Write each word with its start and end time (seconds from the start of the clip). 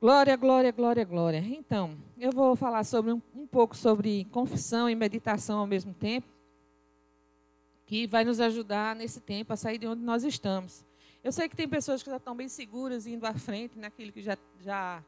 Glória, 0.00 0.36
glória, 0.36 0.70
glória, 0.70 1.04
glória. 1.04 1.38
Então, 1.38 1.98
eu 2.16 2.30
vou 2.30 2.54
falar 2.54 2.84
sobre 2.84 3.12
um, 3.12 3.20
um, 3.34 3.48
pouco 3.48 3.76
sobre 3.76 4.26
confissão 4.26 4.88
e 4.88 4.94
meditação 4.94 5.58
ao 5.58 5.66
mesmo 5.66 5.92
tempo, 5.92 6.28
que 7.84 8.06
vai 8.06 8.24
nos 8.24 8.38
ajudar 8.38 8.94
nesse 8.94 9.20
tempo 9.20 9.52
a 9.52 9.56
sair 9.56 9.76
de 9.76 9.88
onde 9.88 10.00
nós 10.00 10.22
estamos. 10.22 10.84
Eu 11.24 11.32
sei 11.32 11.48
que 11.48 11.56
tem 11.56 11.68
pessoas 11.68 12.00
que 12.00 12.08
já 12.08 12.16
estão 12.16 12.36
bem 12.36 12.46
seguras 12.46 13.08
indo 13.08 13.26
à 13.26 13.34
frente 13.34 13.76
naquilo 13.76 14.12
que 14.12 14.22
já 14.22 14.38
já 14.60 15.02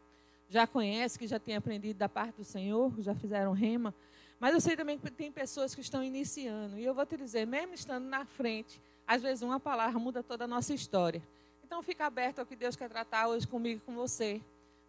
já 0.49 0.67
conhece, 0.67 1.17
que 1.17 1.29
já 1.29 1.39
tem 1.39 1.55
aprendido 1.55 1.97
da 1.97 2.09
parte 2.09 2.39
do 2.39 2.45
Senhor, 2.45 2.93
já 2.99 3.15
fizeram 3.15 3.53
rema, 3.53 3.95
mas 4.41 4.55
eu 4.55 4.61
sei 4.61 4.77
também 4.77 4.99
que 4.99 5.09
tem 5.09 5.31
pessoas 5.31 5.73
que 5.73 5.81
estão 5.81 6.03
iniciando. 6.03 6.77
E 6.77 6.85
eu 6.85 6.93
vou 6.93 7.07
te 7.07 7.17
dizer, 7.17 7.47
mesmo 7.47 7.75
estando 7.75 8.07
na 8.07 8.25
frente, 8.25 8.81
às 9.07 9.23
vezes 9.23 9.43
uma 9.43 9.61
palavra 9.61 10.01
muda 10.01 10.21
toda 10.21 10.47
a 10.47 10.49
nossa 10.49 10.75
história. 10.75 11.23
Então 11.63 11.81
fica 11.81 12.07
aberto 12.07 12.41
ao 12.41 12.47
que 12.47 12.57
Deus 12.57 12.75
quer 12.75 12.89
tratar 12.89 13.29
hoje 13.29 13.47
comigo 13.47 13.81
com 13.87 13.95
você. 13.95 14.41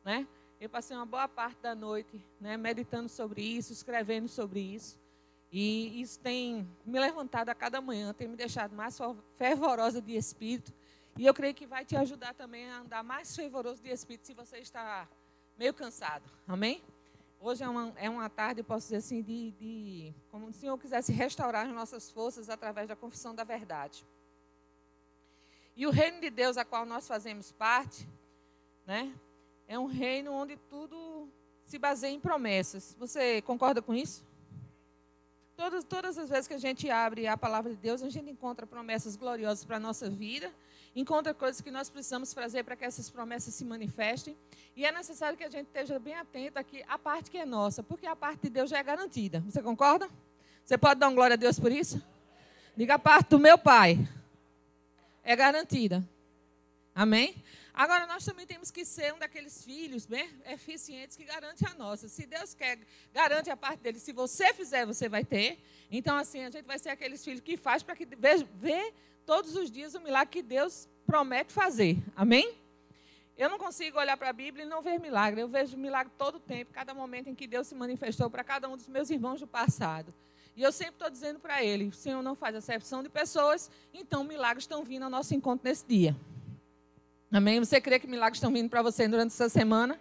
Né? 0.04 0.28
Eu 0.60 0.70
passei 0.70 0.96
uma 0.96 1.06
boa 1.06 1.28
parte 1.28 1.60
da 1.62 1.74
noite 1.74 2.24
né, 2.40 2.58
meditando 2.58 3.10
sobre 3.10 3.42
isso, 3.42 3.74
escrevendo 3.74 4.28
sobre 4.28 4.60
isso. 4.60 5.00
E 5.52 6.02
isso 6.02 6.20
tem 6.20 6.68
me 6.86 7.00
levantado 7.00 7.50
a 7.50 7.56
cada 7.56 7.82
manhã, 7.82 8.14
tem 8.14 8.28
me 8.28 8.38
deixado 8.38 8.74
mais 8.74 8.98
fervorosa 9.38 10.02
de 10.02 10.16
espírito. 10.16 10.74
E 11.18 11.26
eu 11.26 11.34
creio 11.34 11.54
que 11.54 11.66
vai 11.66 11.84
te 11.84 11.96
ajudar 11.96 12.34
também 12.34 12.70
a 12.70 12.80
andar 12.80 13.04
mais 13.04 13.36
fervoroso 13.36 13.82
de 13.82 13.90
espírito 13.90 14.28
se 14.28 14.34
você 14.34 14.60
está 14.60 15.08
meio 15.58 15.74
cansado. 15.74 16.24
Amém? 16.48 16.82
Hoje 17.40 17.64
é 17.64 17.68
uma, 17.68 17.92
é 17.98 18.10
uma 18.10 18.30
tarde, 18.30 18.62
posso 18.62 18.86
dizer 18.86 18.98
assim, 18.98 19.22
de, 19.22 19.52
de 19.52 20.14
como 20.30 20.46
se 20.54 20.60
o 20.60 20.62
Senhor 20.62 20.78
quisesse 20.78 21.12
restaurar 21.12 21.66
as 21.66 21.74
nossas 21.74 22.10
forças 22.12 22.50
através 22.50 22.88
da 22.88 22.96
confissão 22.96 23.34
da 23.34 23.44
verdade. 23.44 24.06
E 25.76 25.88
o 25.88 25.90
reino 25.90 26.22
de 26.22 26.30
Deus 26.30 26.56
a 26.56 26.64
qual 26.64 26.86
nós 26.86 27.08
fazemos 27.08 27.52
parte, 27.52 28.08
né, 28.86 29.12
é 29.72 29.80
um 29.80 29.86
reino 29.86 30.34
onde 30.34 30.58
tudo 30.70 31.30
se 31.66 31.80
baseia 31.80 32.12
em 32.12 32.20
promessas. 32.20 32.96
Você 33.00 33.42
concorda 33.44 33.82
com 33.82 33.94
isso? 33.96 34.24
Todas, 35.56 35.84
todas 35.86 36.18
as 36.18 36.30
vezes 36.30 36.48
que 36.48 36.54
a 36.54 36.58
gente 36.58 36.90
abre 36.90 37.26
a 37.26 37.38
palavra 37.38 37.72
de 37.72 37.78
Deus, 37.78 38.04
a 38.04 38.10
gente 38.10 38.30
encontra 38.30 38.68
promessas 38.68 39.16
gloriosas 39.16 39.64
para 39.64 39.78
a 39.78 39.80
nossa 39.80 40.10
vida 40.10 40.52
encontra 40.96 41.34
coisas 41.34 41.62
que 41.62 41.72
nós 41.72 41.90
precisamos 41.90 42.34
fazer 42.34 42.64
para 42.64 42.76
que 42.76 42.84
essas 42.84 43.10
promessas 43.10 43.54
se 43.54 43.64
manifestem. 43.64 44.36
E 44.76 44.86
é 44.86 44.92
necessário 44.92 45.38
que 45.38 45.44
a 45.44 45.50
gente 45.50 45.68
esteja 45.68 45.98
bem 45.98 46.16
atento 46.16 46.60
aqui 46.60 46.84
à 46.88 46.98
parte 46.98 47.32
que 47.32 47.38
é 47.38 47.46
nossa, 47.46 47.82
porque 47.82 48.06
a 48.06 48.16
parte 48.16 48.44
de 48.44 48.50
Deus 48.50 48.70
já 48.70 48.78
é 48.78 48.84
garantida. 48.84 49.40
Você 49.42 49.62
concorda? 49.62 50.10
Você 50.66 50.78
pode 50.78 51.00
dar 51.00 51.08
uma 51.08 51.16
glória 51.16 51.36
a 51.36 51.38
Deus 51.38 51.60
por 51.60 51.72
isso? 51.72 52.02
Diga 52.76 52.96
a 52.96 53.00
parte 53.00 53.30
do 53.30 53.40
meu 53.40 53.58
pai. 53.58 54.06
É 55.24 55.36
garantida. 55.36 56.04
Amém? 56.94 57.36
Agora, 57.74 58.06
nós 58.06 58.26
também 58.26 58.46
temos 58.46 58.70
que 58.70 58.84
ser 58.84 59.14
um 59.14 59.20
daqueles 59.20 59.64
filhos 59.64 60.06
bem 60.06 60.30
eficientes 60.46 61.16
que 61.16 61.24
garante 61.24 61.66
a 61.66 61.74
nossa. 61.74 62.08
Se 62.10 62.26
Deus 62.26 62.54
quer, 62.54 62.80
garante 63.14 63.50
a 63.50 63.56
parte 63.56 63.80
dele. 63.80 64.00
Se 64.00 64.12
você 64.12 64.54
fizer, 64.54 64.86
você 64.86 65.08
vai 65.08 65.24
ter. 65.24 65.58
Então, 65.90 66.18
assim, 66.18 66.44
a 66.44 66.50
gente 66.50 66.66
vai 66.66 66.78
ser 66.78 66.90
aqueles 66.90 67.24
filhos 67.24 67.40
que 67.40 67.56
faz 67.56 67.82
para 67.82 67.96
que 67.96 68.06
veja, 68.06 68.48
vê 68.56 68.94
todos 69.26 69.56
os 69.56 69.72
dias 69.72 69.96
o 69.96 70.02
milagre 70.02 70.32
que 70.32 70.42
Deus 70.42 70.90
promete 71.06 71.54
fazer. 71.54 71.98
Amém? 72.16 72.58
Eu 73.38 73.50
não 73.50 73.58
consigo 73.58 73.98
olhar 73.98 74.18
para 74.18 74.30
a 74.30 74.34
Bíblia 74.34 74.66
e 74.66 74.68
não 74.68 74.82
ver 74.82 75.00
milagre. 75.00 75.42
Eu 75.42 75.48
vejo 75.48 75.78
milagre 75.78 76.12
todo 76.18 76.36
o 76.36 76.40
tempo, 76.40 76.72
cada 76.74 76.94
momento 76.94 77.30
em 77.30 77.36
que 77.36 77.48
Deus 77.48 77.68
se 77.68 77.74
manifestou 77.74 78.30
para 78.30 78.44
cada 78.44 78.68
um 78.70 78.76
dos 78.76 78.88
meus 78.88 79.10
irmãos 79.10 79.40
do 79.40 79.48
passado. 79.48 80.14
E 80.56 80.62
eu 80.62 80.72
sempre 80.72 80.96
estou 80.96 81.10
dizendo 81.10 81.40
para 81.40 81.64
ele: 81.64 81.86
o 81.88 81.94
Senhor 81.94 82.22
não 82.22 82.36
faz 82.36 82.56
acepção 82.56 83.02
de 83.02 83.10
pessoas, 83.10 83.72
então 83.94 84.24
milagres 84.24 84.66
estão 84.66 84.84
vindo 84.84 85.04
ao 85.04 85.10
nosso 85.10 85.34
encontro 85.34 85.68
nesse 85.68 85.86
dia. 85.86 86.16
Amém? 87.32 87.60
Você 87.60 87.80
crê 87.80 87.98
que 87.98 88.08
milagres 88.08 88.38
estão 88.38 88.52
vindo 88.52 88.70
para 88.70 88.82
você 88.82 89.08
durante 89.08 89.32
essa 89.32 89.48
semana? 89.48 89.98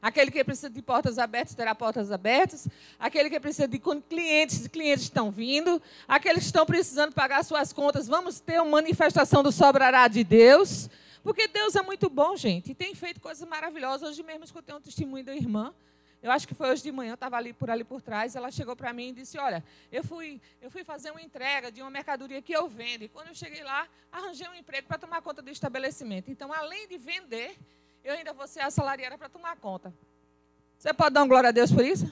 Aquele 0.00 0.30
que 0.30 0.44
precisa 0.44 0.70
de 0.70 0.80
portas 0.80 1.18
abertas 1.18 1.56
terá 1.56 1.74
portas 1.74 2.12
abertas. 2.12 2.68
Aquele 3.00 3.28
que 3.28 3.40
precisa 3.40 3.66
de 3.66 3.80
clientes, 4.08 4.68
clientes 4.68 5.04
estão 5.04 5.28
vindo. 5.28 5.82
Aqueles 6.06 6.38
que 6.38 6.46
estão 6.46 6.64
precisando 6.64 7.12
pagar 7.12 7.44
suas 7.44 7.72
contas, 7.72 8.06
vamos 8.06 8.38
ter 8.38 8.60
uma 8.60 8.70
manifestação 8.70 9.42
do 9.42 9.50
sobrará 9.50 10.06
de 10.06 10.22
Deus. 10.22 10.88
Porque 11.24 11.48
Deus 11.48 11.74
é 11.74 11.82
muito 11.82 12.08
bom, 12.08 12.36
gente. 12.36 12.70
E 12.70 12.74
tem 12.74 12.94
feito 12.94 13.20
coisas 13.20 13.46
maravilhosas. 13.48 14.10
Hoje 14.10 14.22
mesmo 14.22 14.44
escutei 14.44 14.72
um 14.72 14.80
testemunho 14.80 15.24
da 15.24 15.34
irmã. 15.34 15.74
Eu 16.22 16.32
acho 16.32 16.48
que 16.48 16.54
foi 16.54 16.70
hoje 16.70 16.82
de 16.82 16.90
manhã, 16.90 17.12
eu 17.12 17.14
estava 17.14 17.36
ali 17.36 17.52
por 17.52 17.70
ali 17.70 17.84
por 17.84 18.02
trás. 18.02 18.34
Ela 18.34 18.50
chegou 18.50 18.74
para 18.74 18.92
mim 18.92 19.08
e 19.08 19.12
disse: 19.12 19.38
Olha, 19.38 19.62
eu 19.90 20.02
fui, 20.02 20.40
eu 20.60 20.70
fui 20.70 20.82
fazer 20.82 21.10
uma 21.10 21.22
entrega 21.22 21.70
de 21.70 21.80
uma 21.80 21.90
mercadoria 21.90 22.42
que 22.42 22.52
eu 22.52 22.68
vendo. 22.68 23.02
E 23.02 23.08
quando 23.08 23.28
eu 23.28 23.34
cheguei 23.34 23.62
lá, 23.62 23.86
arranjei 24.10 24.48
um 24.48 24.54
emprego 24.54 24.88
para 24.88 24.98
tomar 24.98 25.22
conta 25.22 25.40
do 25.40 25.50
estabelecimento. 25.50 26.30
Então, 26.30 26.52
além 26.52 26.88
de 26.88 26.98
vender, 26.98 27.56
eu 28.02 28.14
ainda 28.14 28.32
vou 28.32 28.48
ser 28.48 28.60
assalariada 28.60 29.16
para 29.16 29.28
tomar 29.28 29.56
conta. 29.56 29.94
Você 30.76 30.92
pode 30.92 31.14
dar 31.14 31.20
uma 31.20 31.28
glória 31.28 31.48
a 31.48 31.52
Deus 31.52 31.70
por 31.72 31.84
isso? 31.84 32.06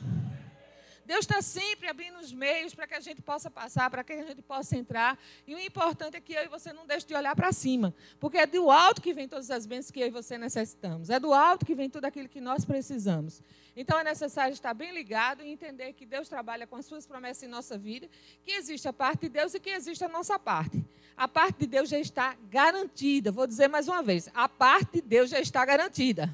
Deus 1.07 1.21
está 1.21 1.41
sempre 1.41 1.89
abrindo 1.89 2.19
os 2.19 2.33
meios 2.33 2.75
para 2.75 2.85
que 2.85 2.95
a 2.95 3.01
gente 3.01 3.23
possa 3.23 3.49
passar, 3.49 3.89
para 3.89 4.03
que 4.03 4.13
a 4.13 4.25
gente 4.25 4.43
possa 4.43 4.77
entrar. 4.77 5.17
E 5.47 5.55
o 5.55 5.59
importante 5.59 6.17
é 6.17 6.21
que 6.21 6.33
eu 6.33 6.43
e 6.43 6.49
você 6.49 6.73
não 6.73 6.85
deixe 6.85 7.07
de 7.07 7.15
olhar 7.15 7.37
para 7.37 7.53
cima. 7.53 7.95
Porque 8.19 8.39
é 8.39 8.47
do 8.47 8.69
alto 8.69 9.01
que 9.01 9.15
vem 9.15 9.29
todas 9.29 9.49
as 9.49 9.67
bênçãos 9.67 9.93
que 9.93 10.01
eu 10.01 10.09
e 10.09 10.11
você 10.11 10.37
necessitamos. 10.37 11.09
É 11.09 11.21
do 11.21 11.33
alto 11.33 11.65
que 11.65 11.77
vem 11.77 11.89
tudo 11.89 12.07
aquilo 12.07 12.29
que 12.29 12.41
nós 12.41 12.65
precisamos. 12.65 13.41
Então 13.77 13.97
é 14.01 14.03
necessário 14.03 14.53
estar 14.53 14.75
bem 14.75 14.93
ligado 14.93 15.45
e 15.45 15.49
entender 15.49 15.93
que 15.93 16.05
Deus 16.05 16.29
trabalha 16.29 16.67
com 16.67 16.75
as 16.75 16.85
suas 16.87 17.07
promessas 17.07 17.45
em 17.45 17.47
nossa 17.47 17.79
vida, 17.79 18.09
que 18.45 18.51
existe 18.51 18.89
a 18.89 18.93
parte 18.93 19.21
de 19.21 19.29
Deus 19.29 19.55
e 19.55 19.61
que 19.61 19.71
existe 19.71 20.05
a 20.05 20.09
nossa 20.09 20.39
parte. 20.41 20.85
A 21.17 21.29
parte 21.29 21.61
de 21.61 21.67
Deus 21.69 21.89
já 21.89 22.01
está 22.01 22.37
garantida. 22.51 23.31
Vou 23.31 23.47
dizer 23.47 23.69
mais 23.69 23.87
uma 23.87 24.03
vez: 24.03 24.29
a 24.35 24.49
parte 24.49 24.95
de 24.95 25.03
Deus 25.03 25.31
já 25.31 25.39
está 25.39 25.65
garantida. 25.65 26.29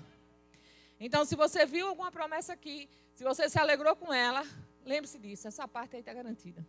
Então, 0.99 1.25
se 1.25 1.37
você 1.37 1.67
viu 1.67 1.89
alguma 1.89 2.11
promessa 2.11 2.53
aqui, 2.53 2.89
se 3.23 3.25
você 3.25 3.49
se 3.49 3.57
alegrou 3.57 3.95
com 3.95 4.13
ela, 4.13 4.45
lembre-se 4.85 5.17
disso, 5.17 5.47
essa 5.47 5.69
parte 5.69 5.95
aí 5.95 6.01
está 6.01 6.13
garantida. 6.13 6.67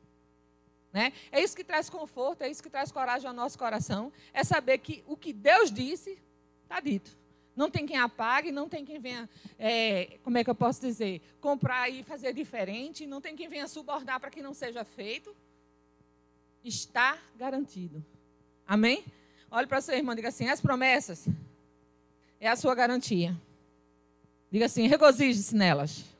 Né? 0.92 1.12
É 1.32 1.42
isso 1.42 1.56
que 1.56 1.64
traz 1.64 1.90
conforto, 1.90 2.44
é 2.44 2.50
isso 2.50 2.62
que 2.62 2.70
traz 2.70 2.92
coragem 2.92 3.28
ao 3.28 3.34
nosso 3.34 3.58
coração, 3.58 4.14
é 4.32 4.44
saber 4.44 4.78
que 4.78 5.04
o 5.08 5.18
que 5.18 5.34
Deus 5.34 5.72
disse 5.72 6.16
está 6.62 6.80
dito. 6.80 7.18
Não 7.56 7.72
tem 7.72 7.88
quem 7.88 7.98
apague, 7.98 8.52
não 8.52 8.70
tem 8.70 8.86
quem 8.86 9.00
venha, 9.00 9.28
é, 9.58 10.20
como 10.24 10.38
é 10.38 10.44
que 10.44 10.50
eu 10.50 10.54
posso 10.54 10.80
dizer, 10.80 11.24
comprar 11.42 11.90
e 11.90 12.04
fazer 12.04 12.34
diferente, 12.34 13.08
não 13.08 13.20
tem 13.20 13.36
quem 13.36 13.50
venha 13.50 13.68
subornar 13.68 14.20
para 14.20 14.30
que 14.30 14.44
não 14.44 14.54
seja 14.54 14.86
feito. 14.86 15.36
Está 16.64 17.18
garantido. 17.36 18.06
Amém? 18.68 19.04
Olhe 19.50 19.66
para 19.66 19.82
seu 19.82 19.96
irmão 19.96 20.14
e 20.14 20.18
diga 20.18 20.30
assim: 20.30 20.48
as 20.48 20.62
promessas 20.62 21.28
é 22.40 22.48
a 22.48 22.56
sua 22.56 22.76
garantia. 22.76 23.36
Diga 24.52 24.68
assim: 24.68 24.86
regozije-se 24.86 25.56
nelas. 25.56 26.13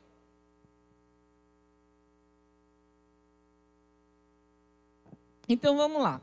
Então 5.48 5.76
vamos 5.76 6.02
lá. 6.02 6.20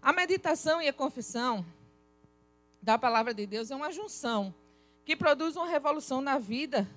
A 0.00 0.12
meditação 0.12 0.80
e 0.80 0.88
a 0.88 0.92
confissão 0.92 1.64
da 2.80 2.98
palavra 2.98 3.32
de 3.32 3.46
Deus 3.46 3.70
é 3.70 3.76
uma 3.76 3.90
junção 3.90 4.54
que 5.04 5.16
produz 5.16 5.56
uma 5.56 5.66
revolução 5.66 6.20
na 6.20 6.38
vida 6.38 6.88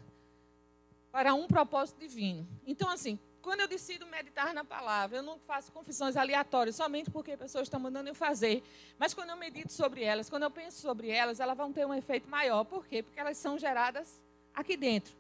para 1.12 1.34
um 1.34 1.48
propósito 1.48 2.00
divino. 2.00 2.48
Então, 2.66 2.90
assim, 2.90 3.20
quando 3.42 3.62
eu 3.62 3.68
decido 3.68 4.06
meditar 4.08 4.54
na 4.54 4.64
palavra, 4.64 5.18
eu 5.18 5.24
não 5.24 5.40
faço 5.40 5.72
confissões 5.72 6.18
aleatórias 6.18 6.76
somente 6.76 7.10
porque 7.10 7.38
pessoas 7.38 7.68
estão 7.68 7.80
mandando 7.80 8.10
eu 8.10 8.16
fazer. 8.16 8.64
Mas 9.00 9.14
quando 9.14 9.30
eu 9.30 9.38
medito 9.38 9.72
sobre 9.72 10.04
elas, 10.04 10.30
quando 10.30 10.44
eu 10.44 10.52
penso 10.52 10.82
sobre 10.82 11.10
elas, 11.10 11.40
elas 11.40 11.56
vão 11.56 11.72
ter 11.72 11.86
um 11.86 11.94
efeito 11.94 12.30
maior. 12.30 12.64
Por 12.66 12.86
quê? 12.86 13.02
Porque 13.02 13.20
elas 13.20 13.38
são 13.38 13.58
geradas 13.58 14.22
aqui 14.54 14.76
dentro. 14.76 15.16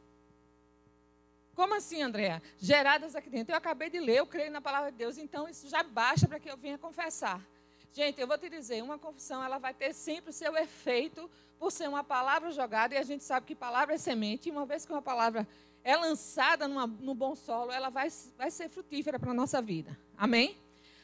Como 1.57 1.73
assim, 1.73 2.03
Andréa? 2.03 2.39
Geradas 2.59 3.15
aqui 3.15 3.31
dentro. 3.31 3.51
Eu 3.51 3.57
acabei 3.57 3.89
de 3.89 3.99
ler, 3.99 4.17
eu 4.17 4.27
creio 4.27 4.51
na 4.51 4.61
palavra 4.61 4.91
de 4.91 4.97
Deus, 4.99 5.17
então 5.17 5.49
isso 5.49 5.67
já 5.67 5.81
basta 5.81 6.27
para 6.27 6.39
que 6.39 6.47
eu 6.47 6.55
venha 6.55 6.77
confessar. 6.77 7.41
Gente, 7.91 8.21
eu 8.21 8.27
vou 8.27 8.37
te 8.37 8.47
dizer, 8.47 8.83
uma 8.83 8.99
confissão 8.99 9.43
ela 9.43 9.57
vai 9.57 9.73
ter 9.73 9.91
sempre 9.91 10.29
o 10.29 10.33
seu 10.33 10.55
efeito 10.55 11.27
por 11.57 11.71
ser 11.71 11.89
uma 11.89 12.03
palavra 12.03 12.51
jogada, 12.51 12.93
e 12.93 12.97
a 12.99 13.01
gente 13.01 13.23
sabe 13.23 13.47
que 13.47 13.55
palavra 13.55 13.95
é 13.95 13.97
semente, 13.97 14.47
e 14.47 14.51
uma 14.51 14.67
vez 14.67 14.85
que 14.85 14.91
uma 14.91 15.01
palavra 15.01 15.47
é 15.83 15.97
lançada 15.97 16.67
numa, 16.67 16.85
no 16.85 17.15
bom 17.15 17.35
solo, 17.35 17.71
ela 17.71 17.89
vai, 17.89 18.07
vai 18.37 18.51
ser 18.51 18.69
frutífera 18.69 19.17
para 19.17 19.31
a 19.31 19.33
nossa 19.33 19.59
vida. 19.59 19.97
Amém? 20.15 20.55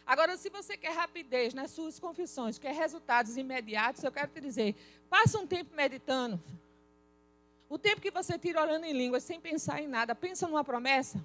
Agora, 0.06 0.38
se 0.38 0.52
você 0.52 0.78
quer 0.78 0.94
rapidez 0.94 1.56
nas 1.56 1.72
suas 1.72 2.00
confissões, 2.00 2.60
quer 2.60 2.76
resultados 2.76 3.38
imediatos, 3.38 4.04
eu 4.04 4.12
quero 4.12 4.30
te 4.30 4.40
dizer, 4.40 4.76
passa 5.10 5.40
um 5.40 5.48
tempo 5.48 5.76
meditando. 5.76 6.40
O 7.74 7.80
tempo 7.80 8.00
que 8.00 8.12
você 8.12 8.38
tira 8.38 8.62
orando 8.62 8.86
em 8.86 8.94
línguas 8.94 9.24
sem 9.24 9.42
pensar 9.42 9.82
em 9.82 9.88
nada, 9.88 10.14
pensa 10.14 10.48
numa 10.48 10.64
promessa. 10.64 11.20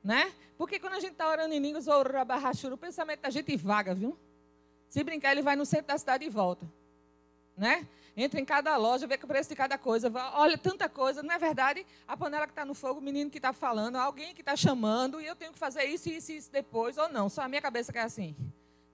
Né? 0.00 0.32
Porque 0.56 0.78
quando 0.78 0.92
a 0.92 1.00
gente 1.00 1.10
está 1.10 1.28
orando 1.28 1.52
em 1.52 1.58
línguas, 1.58 1.88
o 1.88 2.76
pensamento 2.76 3.18
da 3.18 3.30
gente 3.30 3.56
vaga, 3.56 3.96
viu? 3.96 4.16
Se 4.88 5.02
brincar, 5.02 5.32
ele 5.32 5.42
vai 5.42 5.56
no 5.56 5.66
centro 5.66 5.88
da 5.88 5.98
cidade 5.98 6.24
e 6.24 6.28
volta. 6.28 6.64
Né? 7.56 7.84
Entra 8.16 8.40
em 8.40 8.44
cada 8.44 8.76
loja, 8.76 9.08
vê 9.08 9.16
o 9.16 9.26
preço 9.26 9.48
de 9.48 9.56
cada 9.56 9.76
coisa, 9.76 10.08
olha 10.34 10.56
tanta 10.56 10.88
coisa. 10.88 11.20
Não 11.20 11.34
é 11.34 11.38
verdade? 11.38 11.84
A 12.06 12.16
panela 12.16 12.46
que 12.46 12.52
está 12.52 12.64
no 12.64 12.72
fogo, 12.72 13.00
o 13.00 13.02
menino 13.02 13.28
que 13.28 13.38
está 13.38 13.52
falando, 13.52 13.96
alguém 13.96 14.32
que 14.36 14.40
está 14.40 14.54
chamando, 14.54 15.20
e 15.20 15.26
eu 15.26 15.34
tenho 15.34 15.52
que 15.52 15.58
fazer 15.58 15.82
isso, 15.86 16.08
isso 16.08 16.30
e 16.30 16.36
isso 16.36 16.52
depois, 16.52 16.96
ou 16.96 17.08
não. 17.08 17.28
Só 17.28 17.42
a 17.42 17.48
minha 17.48 17.60
cabeça 17.60 17.90
que 17.90 17.98
é 17.98 18.02
assim. 18.02 18.36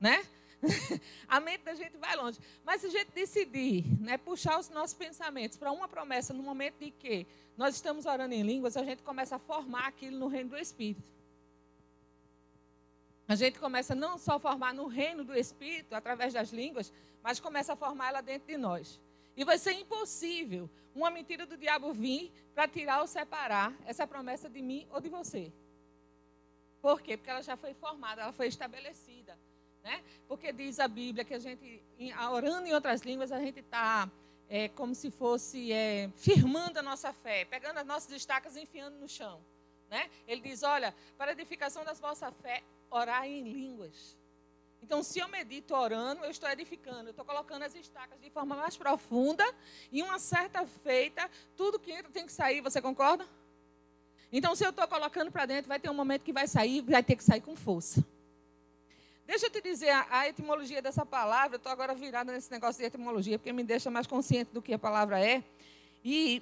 Né? 0.01 0.25
a 1.29 1.41
mente 1.41 1.63
da 1.65 1.75
gente 1.75 1.97
vai 1.97 2.17
longe. 2.17 2.39
Mas 2.65 2.81
se 2.81 2.89
a 2.89 2.91
gente 2.91 3.11
decidir, 3.13 3.85
né, 4.01 4.17
puxar 4.17 4.59
os 4.59 4.69
nossos 4.69 4.95
pensamentos 4.95 5.57
para 5.57 5.73
uma 5.73 5.89
promessa 5.89 6.33
no 6.33 6.43
momento 6.43 6.79
de 6.79 6.91
que 6.91 7.27
nós 7.57 7.75
estamos 7.75 8.07
orando 8.07 8.35
em 8.35 8.43
línguas, 8.43 8.77
a 8.77 8.85
gente 8.85 9.03
começa 9.03 9.37
a 9.37 9.39
formar 9.39 9.87
aquilo 9.87 10.19
no 10.19 10.29
reino 10.29 10.51
do 10.51 10.59
Espírito. 10.59 11.09
A 13.29 13.35
gente 13.35 13.59
começa 13.59 13.95
não 13.95 14.19
só 14.19 14.35
a 14.35 14.39
formar 14.39 14.73
no 14.73 14.87
reino 14.87 15.25
do 15.25 15.35
Espírito, 15.35 15.95
através 15.95 16.33
das 16.33 16.51
línguas, 16.51 16.93
mas 17.23 17.41
começa 17.41 17.73
a 17.73 17.77
formar 17.77 18.09
ela 18.09 18.21
dentro 18.21 18.47
de 18.47 18.57
nós. 18.57 19.01
E 19.37 19.45
vai 19.45 19.59
ser 19.59 19.73
impossível 19.73 20.71
uma 20.95 21.11
mentira 21.11 21.45
do 21.45 21.57
diabo 21.57 21.93
vir 21.93 22.33
para 22.55 22.69
tirar 22.69 23.01
ou 23.01 23.07
separar 23.07 23.75
essa 23.85 24.07
promessa 24.07 24.49
de 24.49 24.63
mim 24.63 24.87
ou 24.91 25.01
de 25.01 25.09
você. 25.09 25.53
Por 26.81 27.01
quê? 27.03 27.17
Porque 27.17 27.31
ela 27.31 27.43
já 27.43 27.57
foi 27.57 27.75
formada, 27.75 28.23
ela 28.23 28.33
foi 28.33 28.47
estabelecida. 28.47 29.37
Né? 29.87 30.03
Porque 30.27 30.53
diz 30.53 30.81
a 30.81 30.89
Bíblia 30.89 31.25
que 31.25 31.33
a 31.33 31.39
gente, 31.39 31.81
orando 32.33 32.67
em 32.67 32.75
outras 32.75 33.03
línguas, 33.03 33.31
a 33.31 33.39
gente 33.39 33.61
está 33.61 34.11
é, 34.51 34.69
como 34.71 34.97
se 34.97 35.13
fosse 35.13 35.73
é, 35.73 36.11
firmando 36.17 36.81
a 36.81 36.83
nossa 36.83 37.13
fé, 37.13 37.45
pegando 37.45 37.79
as 37.79 37.87
nossas 37.87 38.11
estacas 38.11 38.57
e 38.57 38.63
enfiando 38.63 38.99
no 38.99 39.09
chão. 39.09 39.41
Né? 39.89 40.11
Ele 40.27 40.41
diz: 40.41 40.65
Olha, 40.65 40.93
para 41.17 41.31
a 41.31 41.35
edificação 41.35 41.85
das 41.85 42.01
vossa 42.01 42.33
fé, 42.33 42.65
orar 42.91 43.29
em 43.29 43.45
línguas. 43.45 44.17
Então, 44.83 45.05
se 45.05 45.21
eu 45.21 45.29
medito 45.29 45.73
orando, 45.73 46.25
eu 46.25 46.33
estou 46.33 46.51
edificando, 46.51 47.05
eu 47.05 47.11
estou 47.11 47.25
colocando 47.25 47.63
as 47.63 47.75
estacas 47.77 48.21
de 48.21 48.29
forma 48.31 48.57
mais 48.57 48.77
profunda 48.77 49.45
e 49.93 50.03
uma 50.03 50.19
certa 50.19 50.67
feita, 50.67 51.31
tudo 51.57 51.79
que 51.79 51.93
entra 51.93 52.11
tem 52.11 52.27
que 52.27 52.33
sair, 52.33 52.61
você 52.61 52.83
concorda? 52.83 53.25
Então, 54.33 54.57
se 54.57 54.65
eu 54.65 54.71
estou 54.71 54.89
colocando 54.89 55.31
para 55.31 55.47
dentro, 55.47 55.69
vai 55.69 55.79
ter 55.79 55.89
um 55.89 55.95
momento 55.95 56.25
que 56.25 56.33
vai 56.33 56.49
sair, 56.49 56.81
vai 56.81 57.05
ter 57.05 57.15
que 57.15 57.23
sair 57.23 57.41
com 57.41 57.55
força. 57.55 58.05
Deixa 59.27 59.47
eu 59.47 59.51
te 59.51 59.61
dizer 59.61 59.91
a, 59.91 60.29
etimologia 60.29 60.81
dessa 60.81 61.05
palavra, 61.05 61.57
estou 61.57 61.73
agora 61.73 61.95
virada 61.95 62.33
nesse 62.33 62.51
negócio 62.51 62.79
de 62.79 62.87
etimologia, 62.87 63.39
porque 63.39 63.53
me 63.53 63.65
deixa 63.65 63.91
mais 63.91 64.07
consciente 64.07 64.53
do 64.53 64.63
que 64.63 64.73
a 64.73 64.79
palavra 64.79 65.21
é. 65.21 65.43
E 66.05 66.41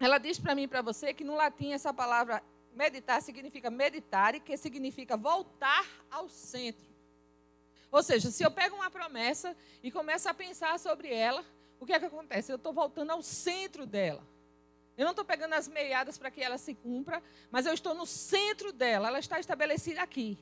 ela 0.00 0.18
diz 0.18 0.38
para 0.38 0.52
mim 0.54 0.62
e 0.62 0.68
para 0.68 0.82
você 0.82 1.14
que 1.14 1.22
no 1.22 1.36
latim 1.36 1.72
essa 1.72 1.94
palavra 1.94 2.42
meditar 2.74 3.22
significa 3.22 3.70
meditar, 3.70 4.34
e 4.34 4.40
que 4.40 4.56
significa 4.56 5.16
voltar 5.16 5.86
ao 6.10 6.28
centro. 6.28 6.90
Ou 7.90 8.02
seja, 8.02 8.30
se 8.30 8.42
eu 8.42 8.50
pego 8.50 8.74
uma 8.74 8.90
promessa 8.90 9.56
e 9.82 9.92
começo 9.92 10.28
a 10.28 10.34
pensar 10.34 10.78
sobre 10.78 11.12
ela, 11.12 11.44
o 11.78 11.86
que 11.86 11.92
é 11.92 12.00
que 12.00 12.06
acontece? 12.06 12.50
Eu 12.50 12.56
estou 12.56 12.72
voltando 12.72 13.10
ao 13.10 13.22
centro 13.22 13.86
dela. 13.86 14.22
Eu 14.96 15.04
não 15.04 15.12
estou 15.12 15.24
pegando 15.24 15.54
as 15.54 15.66
meiadas 15.66 16.18
para 16.18 16.30
que 16.30 16.42
ela 16.42 16.58
se 16.58 16.74
cumpra, 16.74 17.22
mas 17.50 17.64
eu 17.64 17.72
estou 17.72 17.94
no 17.94 18.06
centro 18.06 18.72
dela. 18.72 19.08
Ela 19.08 19.18
está 19.18 19.40
estabelecida 19.40 20.02
aqui. 20.02 20.38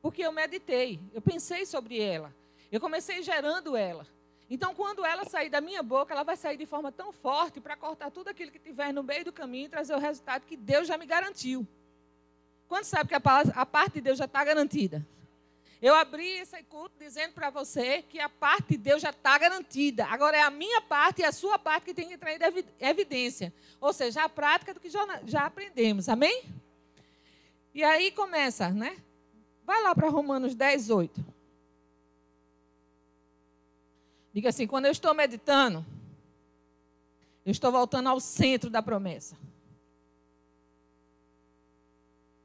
Porque 0.00 0.22
eu 0.22 0.32
meditei, 0.32 1.00
eu 1.12 1.20
pensei 1.20 1.66
sobre 1.66 2.00
ela. 2.00 2.34
Eu 2.70 2.80
comecei 2.80 3.22
gerando 3.22 3.76
ela. 3.76 4.06
Então, 4.48 4.74
quando 4.74 5.04
ela 5.04 5.24
sair 5.24 5.50
da 5.50 5.60
minha 5.60 5.82
boca, 5.82 6.14
ela 6.14 6.22
vai 6.22 6.36
sair 6.36 6.56
de 6.56 6.66
forma 6.66 6.92
tão 6.92 7.12
forte 7.12 7.60
para 7.60 7.76
cortar 7.76 8.10
tudo 8.10 8.28
aquilo 8.28 8.50
que 8.50 8.58
tiver 8.58 8.92
no 8.92 9.02
meio 9.02 9.24
do 9.24 9.32
caminho 9.32 9.66
e 9.66 9.68
trazer 9.68 9.94
o 9.94 9.98
resultado 9.98 10.46
que 10.46 10.56
Deus 10.56 10.86
já 10.86 10.96
me 10.96 11.04
garantiu. 11.04 11.66
Quando 12.68 12.84
sabe 12.84 13.08
que 13.08 13.14
a, 13.14 13.66
parte 13.66 13.94
de 13.94 14.00
Deus 14.00 14.18
já 14.18 14.24
está 14.24 14.44
garantida? 14.44 15.04
Eu 15.82 15.94
abri 15.94 16.26
esse 16.38 16.60
culto 16.64 16.94
dizendo 16.98 17.32
para 17.32 17.50
você 17.50 18.02
que 18.02 18.18
a 18.18 18.28
parte 18.28 18.70
de 18.70 18.78
Deus 18.78 19.02
já 19.02 19.10
está 19.10 19.36
garantida. 19.36 20.06
Agora 20.06 20.36
é 20.36 20.42
a 20.42 20.50
minha 20.50 20.80
parte 20.80 21.20
e 21.20 21.24
a 21.24 21.32
sua 21.32 21.58
parte 21.58 21.84
que 21.84 21.94
tem 21.94 22.08
que 22.08 22.14
em 22.14 22.88
evidência. 22.88 23.52
Ou 23.80 23.92
seja, 23.92 24.24
a 24.24 24.28
prática 24.28 24.72
do 24.72 24.80
que 24.80 24.88
já 24.88 25.44
aprendemos. 25.44 26.08
Amém? 26.08 26.44
E 27.74 27.84
aí 27.84 28.10
começa, 28.10 28.70
né? 28.70 28.96
Vai 29.66 29.82
lá 29.82 29.94
para 29.96 30.08
Romanos 30.08 30.54
10, 30.54 30.90
8. 30.90 31.24
Diga 34.32 34.50
assim: 34.50 34.66
quando 34.66 34.84
eu 34.84 34.92
estou 34.92 35.12
meditando, 35.12 35.84
eu 37.44 37.50
estou 37.50 37.72
voltando 37.72 38.08
ao 38.08 38.20
centro 38.20 38.70
da 38.70 38.80
promessa. 38.80 39.36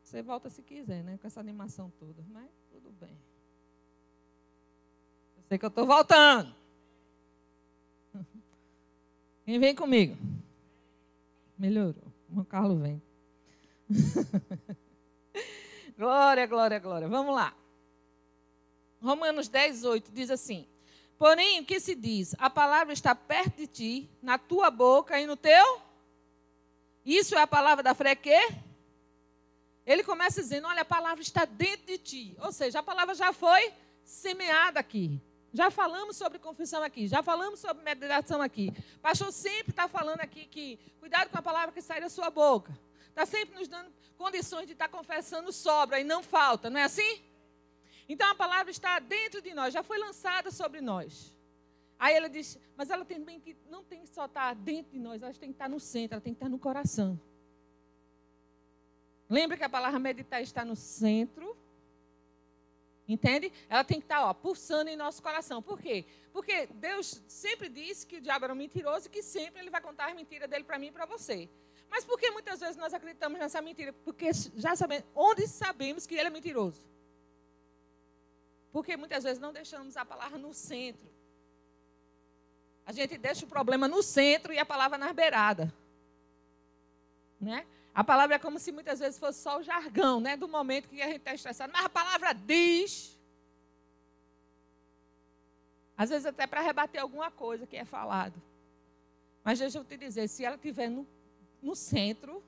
Você 0.02 0.24
volta 0.24 0.50
se 0.50 0.64
quiser, 0.64 1.04
né? 1.04 1.18
Com 1.20 1.28
essa 1.28 1.40
animação 1.40 1.92
toda. 2.00 2.22
Mas 2.30 2.50
tudo 2.72 2.92
bem. 3.00 3.16
Eu 5.38 5.44
sei 5.48 5.58
que 5.60 5.66
eu 5.66 5.70
estou 5.70 5.86
voltando. 5.86 6.54
Quem 9.46 9.60
vem 9.60 9.76
comigo? 9.76 10.18
Melhorou. 11.58 12.12
O 12.36 12.44
Carlos 12.44 12.82
vem. 12.82 13.02
glória, 16.02 16.48
glória, 16.48 16.80
glória. 16.80 17.08
Vamos 17.08 17.36
lá. 17.36 17.54
Romanos 19.00 19.48
10, 19.48 19.84
8 19.84 20.12
diz 20.12 20.32
assim: 20.32 20.68
Porém, 21.16 21.60
o 21.60 21.66
que 21.66 21.80
se 21.80 21.94
diz? 21.94 22.36
A 22.40 22.50
palavra 22.50 22.92
está 22.92 23.14
perto 23.14 23.58
de 23.58 23.68
ti, 23.68 24.10
na 24.20 24.40
tua 24.40 24.72
boca 24.72 25.20
e 25.22 25.28
no 25.28 25.38
teu. 25.38 25.80
Isso 27.06 27.36
é 27.36 27.42
a 27.42 27.46
palavra 27.46 27.84
da 27.84 27.94
fé? 27.94 28.18
Ele 29.86 30.04
começa 30.04 30.42
dizendo: 30.42 30.68
Olha, 30.68 30.82
a 30.82 30.86
palavra 30.86 31.22
está 31.22 31.46
dentro 31.46 31.86
de 31.86 32.00
ti. 32.00 32.36
Ou 32.42 32.52
seja, 32.52 32.80
a 32.80 32.84
palavra 32.84 33.14
já 33.14 33.32
foi 33.32 33.72
semeada 34.04 34.80
aqui. 34.80 35.22
Já 35.54 35.70
falamos 35.70 36.18
sobre 36.18 36.40
confissão 36.40 36.82
aqui, 36.82 37.08
já 37.08 37.22
falamos 37.22 37.60
sobre 37.60 37.84
meditação 37.84 38.42
aqui. 38.42 38.74
O 38.96 39.00
pastor 39.02 39.32
sempre 39.32 39.70
está 39.70 39.88
falando 39.88 40.22
aqui 40.22 40.48
que 40.48 40.80
cuidado 41.00 41.30
com 41.30 41.38
a 41.38 41.42
palavra 41.44 41.72
que 41.72 41.82
sai 41.82 42.02
da 42.02 42.10
sua 42.10 42.32
boca. 42.32 42.76
Está 43.12 43.26
sempre 43.26 43.56
nos 43.56 43.68
dando 43.68 43.92
condições 44.18 44.66
de 44.66 44.74
estar 44.74 44.88
tá 44.88 44.98
confessando 44.98 45.52
sobra 45.52 46.00
e 46.00 46.04
não 46.04 46.24
falta, 46.24 46.70
não 46.70 46.80
é 46.80 46.84
assim? 46.84 47.22
Então 48.10 48.30
a 48.30 48.36
palavra 48.36 48.72
está 48.72 49.00
dentro 49.00 49.42
de 49.42 49.54
nós, 49.54 49.74
já 49.74 49.84
foi 49.84 49.98
lançada 49.98 50.50
sobre 50.52 50.82
nós. 50.82 51.36
Aí 52.00 52.16
ele 52.16 52.30
diz, 52.30 52.58
mas 52.76 52.90
ela 52.90 53.06
também 53.06 53.40
que 53.40 53.56
não 53.70 53.84
tem 53.84 54.02
que 54.02 54.10
só 54.10 54.26
estar 54.26 54.56
dentro 54.56 54.92
de 54.92 55.00
nós, 55.00 55.22
ela 55.22 55.32
tem 55.34 55.50
que 55.50 55.56
estar 55.56 55.70
no 55.70 55.80
centro, 55.80 56.16
ela 56.16 56.22
tem 56.22 56.34
que 56.34 56.38
estar 56.38 56.50
no 56.50 56.58
coração. 56.58 57.20
Lembra 59.30 59.56
que 59.56 59.64
a 59.64 59.70
palavra 59.70 59.98
meditar 59.98 60.42
está 60.42 60.66
no 60.66 60.76
centro. 60.76 61.56
Entende? 63.08 63.52
Ela 63.70 63.84
tem 63.84 64.00
que 64.00 64.06
estar 64.06 64.26
ó, 64.26 64.34
pulsando 64.34 64.90
em 64.90 64.96
nosso 64.96 65.22
coração. 65.24 65.62
Por 65.62 65.80
quê? 65.80 66.06
Porque 66.34 66.68
Deus 66.68 67.22
sempre 67.28 67.70
disse 67.70 68.06
que 68.06 68.18
o 68.18 68.22
diabo 68.22 68.46
era 68.46 68.54
um 68.54 68.58
mentiroso 68.58 69.08
e 69.08 69.10
que 69.10 69.24
sempre 69.24 69.62
ele 69.62 69.70
vai 69.70 69.80
contar 69.82 70.10
as 70.10 70.16
mentiras 70.16 70.50
dele 70.50 70.64
para 70.64 70.78
mim 70.78 70.88
e 70.88 70.92
para 70.92 71.06
você. 71.06 71.50
Mas 71.92 72.06
por 72.06 72.18
que 72.18 72.32
muitas 72.32 72.62
vezes 72.62 72.78
nós 72.78 72.94
acreditamos 72.94 73.38
nessa 73.38 73.62
mentira? 73.62 73.92
Porque 73.92 74.32
já 74.56 74.78
sabemos, 74.78 75.06
onde 75.14 75.46
sabemos 75.46 76.08
que 76.08 76.16
ele 76.16 76.28
é 76.28 76.30
mentiroso? 76.30 76.82
Porque 78.72 78.96
muitas 78.96 79.26
vezes 79.26 79.40
não 79.40 79.52
deixamos 79.52 79.98
a 79.98 80.06
palavra 80.06 80.38
no 80.38 80.54
centro. 80.54 81.12
A 82.86 82.94
gente 82.94 83.18
deixa 83.18 83.46
o 83.46 83.50
problema 83.50 83.90
no 83.90 84.02
centro 84.02 84.54
e 84.54 84.58
a 84.58 84.66
palavra 84.66 84.98
na 84.98 85.12
beirada. 85.12 85.72
Né? 87.40 87.68
A 87.94 88.06
palavra 88.06 88.38
é 88.38 88.40
como 88.40 88.58
se 88.58 88.72
muitas 88.72 89.00
vezes 89.00 89.20
fosse 89.20 89.42
só 89.42 89.60
o 89.60 89.64
jargão, 89.64 90.22
né? 90.22 90.38
Do 90.38 90.48
momento 90.48 90.88
que 90.88 91.02
a 91.02 91.08
gente 91.08 91.18
está 91.18 91.34
estressado. 91.34 91.74
Mas 91.74 91.86
a 91.86 91.90
palavra 91.90 92.32
diz. 92.32 93.20
Às 95.98 96.10
vezes 96.10 96.26
até 96.26 96.48
para 96.48 96.62
rebater 96.62 97.02
alguma 97.02 97.30
coisa 97.30 97.68
que 97.68 97.76
é 97.76 97.84
falado. 97.84 98.42
Mas 99.44 99.60
deixa 99.60 99.78
eu 99.78 99.84
te 99.84 99.98
dizer, 99.98 100.30
se 100.30 100.46
ela 100.46 100.56
estiver 100.56 100.90
no, 100.90 101.06
no 101.62 101.76
centro, 101.76 102.44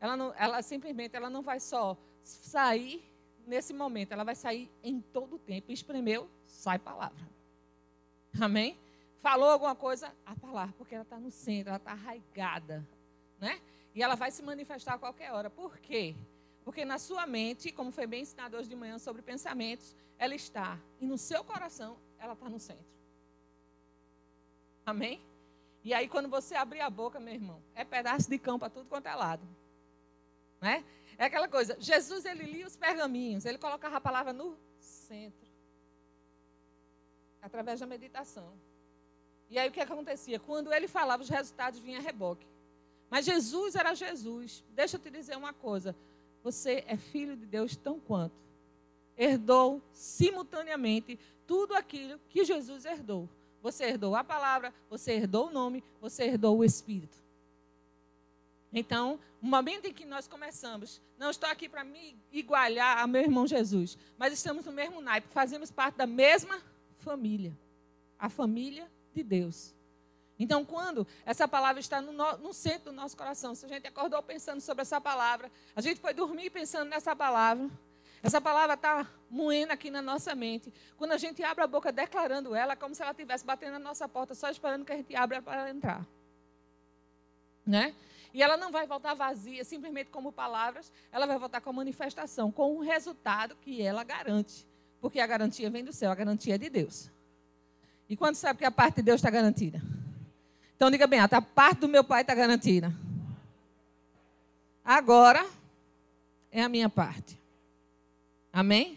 ela, 0.00 0.16
não, 0.16 0.34
ela 0.36 0.60
simplesmente 0.62 1.14
ela 1.16 1.30
não 1.30 1.42
vai 1.42 1.60
só 1.60 1.96
sair 2.22 3.02
nesse 3.46 3.72
momento, 3.72 4.12
ela 4.12 4.24
vai 4.24 4.34
sair 4.34 4.70
em 4.82 5.00
todo 5.00 5.36
o 5.36 5.38
tempo. 5.38 5.70
Espremeu, 5.70 6.28
sai 6.44 6.78
palavra. 6.78 7.28
Amém? 8.40 8.76
Falou 9.20 9.48
alguma 9.48 9.74
coisa, 9.74 10.14
a 10.26 10.34
palavra, 10.34 10.74
porque 10.76 10.94
ela 10.94 11.04
está 11.04 11.18
no 11.18 11.30
centro, 11.30 11.70
ela 11.70 11.78
está 11.78 11.92
arraigada. 11.92 12.86
Né? 13.40 13.60
E 13.94 14.02
ela 14.02 14.14
vai 14.14 14.30
se 14.30 14.42
manifestar 14.42 14.94
a 14.94 14.98
qualquer 14.98 15.32
hora. 15.32 15.48
Por 15.48 15.78
quê? 15.78 16.14
Porque 16.64 16.84
na 16.84 16.98
sua 16.98 17.26
mente, 17.26 17.70
como 17.70 17.90
foi 17.90 18.06
bem 18.06 18.22
ensinado 18.22 18.56
hoje 18.56 18.68
de 18.68 18.76
manhã 18.76 18.98
sobre 18.98 19.22
pensamentos, 19.22 19.94
ela 20.18 20.34
está. 20.34 20.78
E 21.00 21.06
no 21.06 21.16
seu 21.16 21.44
coração, 21.44 21.96
ela 22.18 22.32
está 22.32 22.48
no 22.48 22.58
centro. 22.58 22.84
Amém? 24.84 25.20
E 25.84 25.92
aí, 25.92 26.08
quando 26.08 26.30
você 26.30 26.54
abrir 26.54 26.80
a 26.80 26.88
boca, 26.88 27.20
meu 27.20 27.34
irmão, 27.34 27.62
é 27.74 27.84
pedaço 27.84 28.30
de 28.30 28.38
cão 28.38 28.58
para 28.58 28.70
tudo 28.70 28.88
quanto 28.88 29.06
é 29.06 29.14
lado. 29.14 29.46
Né? 30.58 30.82
É 31.18 31.26
aquela 31.26 31.46
coisa. 31.46 31.76
Jesus, 31.78 32.24
ele 32.24 32.44
lia 32.44 32.66
os 32.66 32.74
pergaminhos, 32.74 33.44
ele 33.44 33.58
colocava 33.58 33.98
a 33.98 34.00
palavra 34.00 34.32
no 34.32 34.56
centro. 34.80 35.46
Através 37.42 37.80
da 37.80 37.86
meditação. 37.86 38.50
E 39.50 39.58
aí, 39.58 39.68
o 39.68 39.72
que 39.72 39.80
acontecia? 39.80 40.40
Quando 40.40 40.72
ele 40.72 40.88
falava, 40.88 41.22
os 41.22 41.28
resultados 41.28 41.78
vinham 41.78 42.00
a 42.00 42.02
reboque. 42.02 42.46
Mas 43.10 43.26
Jesus 43.26 43.74
era 43.74 43.94
Jesus. 43.94 44.64
Deixa 44.70 44.96
eu 44.96 45.00
te 45.00 45.10
dizer 45.10 45.36
uma 45.36 45.52
coisa. 45.52 45.94
Você 46.42 46.82
é 46.86 46.96
filho 46.96 47.36
de 47.36 47.44
Deus 47.44 47.76
tão 47.76 48.00
quanto. 48.00 48.34
Herdou 49.18 49.82
simultaneamente 49.92 51.18
tudo 51.46 51.74
aquilo 51.74 52.18
que 52.30 52.42
Jesus 52.42 52.86
herdou. 52.86 53.28
Você 53.64 53.84
herdou 53.84 54.14
a 54.14 54.22
palavra, 54.22 54.74
você 54.90 55.12
herdou 55.12 55.48
o 55.48 55.50
nome, 55.50 55.82
você 55.98 56.24
herdou 56.24 56.58
o 56.58 56.64
Espírito. 56.64 57.16
Então, 58.70 59.18
o 59.40 59.46
momento 59.46 59.86
em 59.86 59.92
que 59.92 60.04
nós 60.04 60.28
começamos, 60.28 61.00
não 61.16 61.30
estou 61.30 61.48
aqui 61.48 61.66
para 61.66 61.82
me 61.82 62.14
igualar 62.30 62.98
a 62.98 63.06
meu 63.06 63.22
irmão 63.22 63.46
Jesus, 63.46 63.96
mas 64.18 64.34
estamos 64.34 64.66
no 64.66 64.72
mesmo 64.72 65.00
naipe, 65.00 65.28
fazemos 65.28 65.70
parte 65.70 65.96
da 65.96 66.06
mesma 66.06 66.60
família, 66.98 67.56
a 68.18 68.28
família 68.28 68.86
de 69.14 69.22
Deus. 69.22 69.74
Então, 70.38 70.62
quando 70.62 71.06
essa 71.24 71.48
palavra 71.48 71.80
está 71.80 72.02
no, 72.02 72.12
no, 72.12 72.36
no, 72.36 72.52
centro 72.52 72.90
do 72.90 72.92
nosso 72.92 73.16
coração, 73.16 73.54
se 73.54 73.64
a 73.64 73.68
gente 73.70 73.86
acordou 73.86 74.22
pensando 74.22 74.60
sobre 74.60 74.82
essa 74.82 75.00
palavra, 75.00 75.50
a 75.74 75.80
gente 75.80 76.00
foi 76.00 76.12
dormir 76.12 76.50
pensando 76.50 76.90
nessa 76.90 77.16
palavra, 77.16 77.70
essa 78.24 78.40
palavra 78.40 78.72
está 78.72 79.06
moendo 79.28 79.70
aqui 79.70 79.90
na 79.90 80.00
nossa 80.00 80.34
mente. 80.34 80.72
Quando 80.96 81.12
a 81.12 81.18
gente 81.18 81.44
abre 81.44 81.62
a 81.62 81.66
boca 81.66 81.92
declarando 81.92 82.54
ela, 82.54 82.72
é 82.72 82.76
como 82.76 82.94
se 82.94 83.02
ela 83.02 83.10
estivesse 83.10 83.44
batendo 83.44 83.72
na 83.72 83.78
nossa 83.78 84.08
porta, 84.08 84.34
só 84.34 84.48
esperando 84.48 84.82
que 84.82 84.92
a 84.92 84.96
gente 84.96 85.14
abra 85.14 85.42
para 85.42 85.68
entrar. 85.68 86.06
Né? 87.66 87.94
E 88.32 88.42
ela 88.42 88.56
não 88.56 88.72
vai 88.72 88.86
voltar 88.86 89.12
vazia, 89.12 89.62
simplesmente 89.62 90.08
como 90.08 90.32
palavras, 90.32 90.90
ela 91.12 91.26
vai 91.26 91.38
voltar 91.38 91.60
com 91.60 91.70
manifestação, 91.70 92.50
com 92.50 92.74
um 92.74 92.80
resultado 92.80 93.54
que 93.56 93.82
ela 93.82 94.02
garante. 94.02 94.66
Porque 95.02 95.20
a 95.20 95.26
garantia 95.26 95.68
vem 95.68 95.84
do 95.84 95.92
céu, 95.92 96.10
a 96.10 96.14
garantia 96.14 96.54
é 96.54 96.58
de 96.58 96.70
Deus. 96.70 97.10
E 98.08 98.16
quando 98.16 98.36
sabe 98.36 98.60
que 98.60 98.64
a 98.64 98.70
parte 98.70 98.96
de 98.96 99.02
Deus 99.02 99.16
está 99.16 99.28
garantida? 99.28 99.82
Então 100.76 100.90
diga 100.90 101.06
bem, 101.06 101.20
a 101.20 101.28
parte 101.42 101.80
do 101.80 101.88
meu 101.88 102.02
pai 102.02 102.22
está 102.22 102.34
garantida. 102.34 102.90
Agora 104.82 105.46
é 106.50 106.62
a 106.62 106.70
minha 106.70 106.88
parte. 106.88 107.43
Amém? 108.54 108.96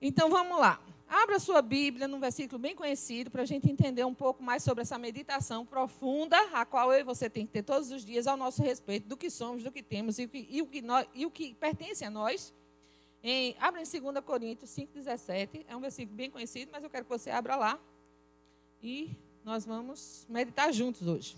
Então 0.00 0.30
vamos 0.30 0.60
lá. 0.60 0.80
Abra 1.08 1.40
sua 1.40 1.60
Bíblia 1.60 2.06
num 2.06 2.20
versículo 2.20 2.56
bem 2.56 2.72
conhecido 2.72 3.32
para 3.32 3.42
a 3.42 3.44
gente 3.44 3.68
entender 3.68 4.04
um 4.04 4.14
pouco 4.14 4.40
mais 4.40 4.62
sobre 4.62 4.82
essa 4.82 4.96
meditação 4.96 5.66
profunda, 5.66 6.36
a 6.52 6.64
qual 6.64 6.92
eu 6.92 7.00
e 7.00 7.02
você 7.02 7.28
tem 7.28 7.44
que 7.44 7.50
ter 7.50 7.64
todos 7.64 7.90
os 7.90 8.04
dias 8.04 8.28
ao 8.28 8.36
nosso 8.36 8.62
respeito 8.62 9.08
do 9.08 9.16
que 9.16 9.28
somos, 9.28 9.64
do 9.64 9.72
que 9.72 9.82
temos 9.82 10.20
e 10.20 10.24
o 10.26 10.28
que, 10.28 10.46
e 10.48 10.62
o 10.62 10.68
que, 10.68 10.80
nós, 10.80 11.04
e 11.12 11.26
o 11.26 11.32
que 11.32 11.52
pertence 11.52 12.04
a 12.04 12.10
nós. 12.10 12.54
Em, 13.24 13.56
abra 13.58 13.82
em 13.82 14.00
2 14.00 14.24
Coríntios 14.24 14.70
5,17. 14.70 15.64
É 15.66 15.74
um 15.74 15.80
versículo 15.80 16.16
bem 16.16 16.30
conhecido, 16.30 16.70
mas 16.70 16.84
eu 16.84 16.90
quero 16.90 17.04
que 17.04 17.10
você 17.10 17.28
abra 17.30 17.56
lá. 17.56 17.76
E 18.80 19.10
nós 19.44 19.66
vamos 19.66 20.24
meditar 20.28 20.72
juntos 20.72 21.08
hoje. 21.08 21.36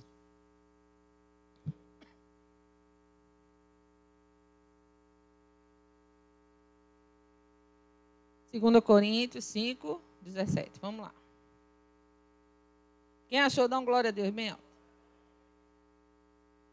Segunda 8.52 8.82
Coríntios 8.82 9.47
5, 9.47 9.99
17. 10.21 10.73
Vamos 10.78 11.00
lá. 11.00 11.14
Quem 13.26 13.40
achou, 13.40 13.66
dá 13.66 13.78
um 13.78 13.85
glória 13.85 14.09
a 14.09 14.12
Deus 14.12 14.28
bem 14.28 14.50
alto. 14.50 14.62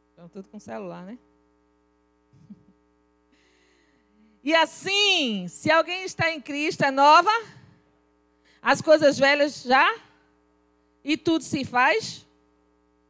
Estão 0.10 0.28
tudo 0.28 0.50
com 0.50 0.60
celular, 0.60 1.06
né? 1.06 1.18
E 4.44 4.54
assim, 4.54 5.48
se 5.48 5.72
alguém 5.72 6.04
está 6.04 6.30
em 6.30 6.42
Cristo, 6.42 6.84
é 6.84 6.92
nova, 6.92 7.32
as 8.62 8.82
coisas 8.82 9.18
velhas 9.18 9.64
já 9.64 10.02
e 11.02 11.16
tudo 11.16 11.46
se 11.46 11.64
faz. 11.64 12.26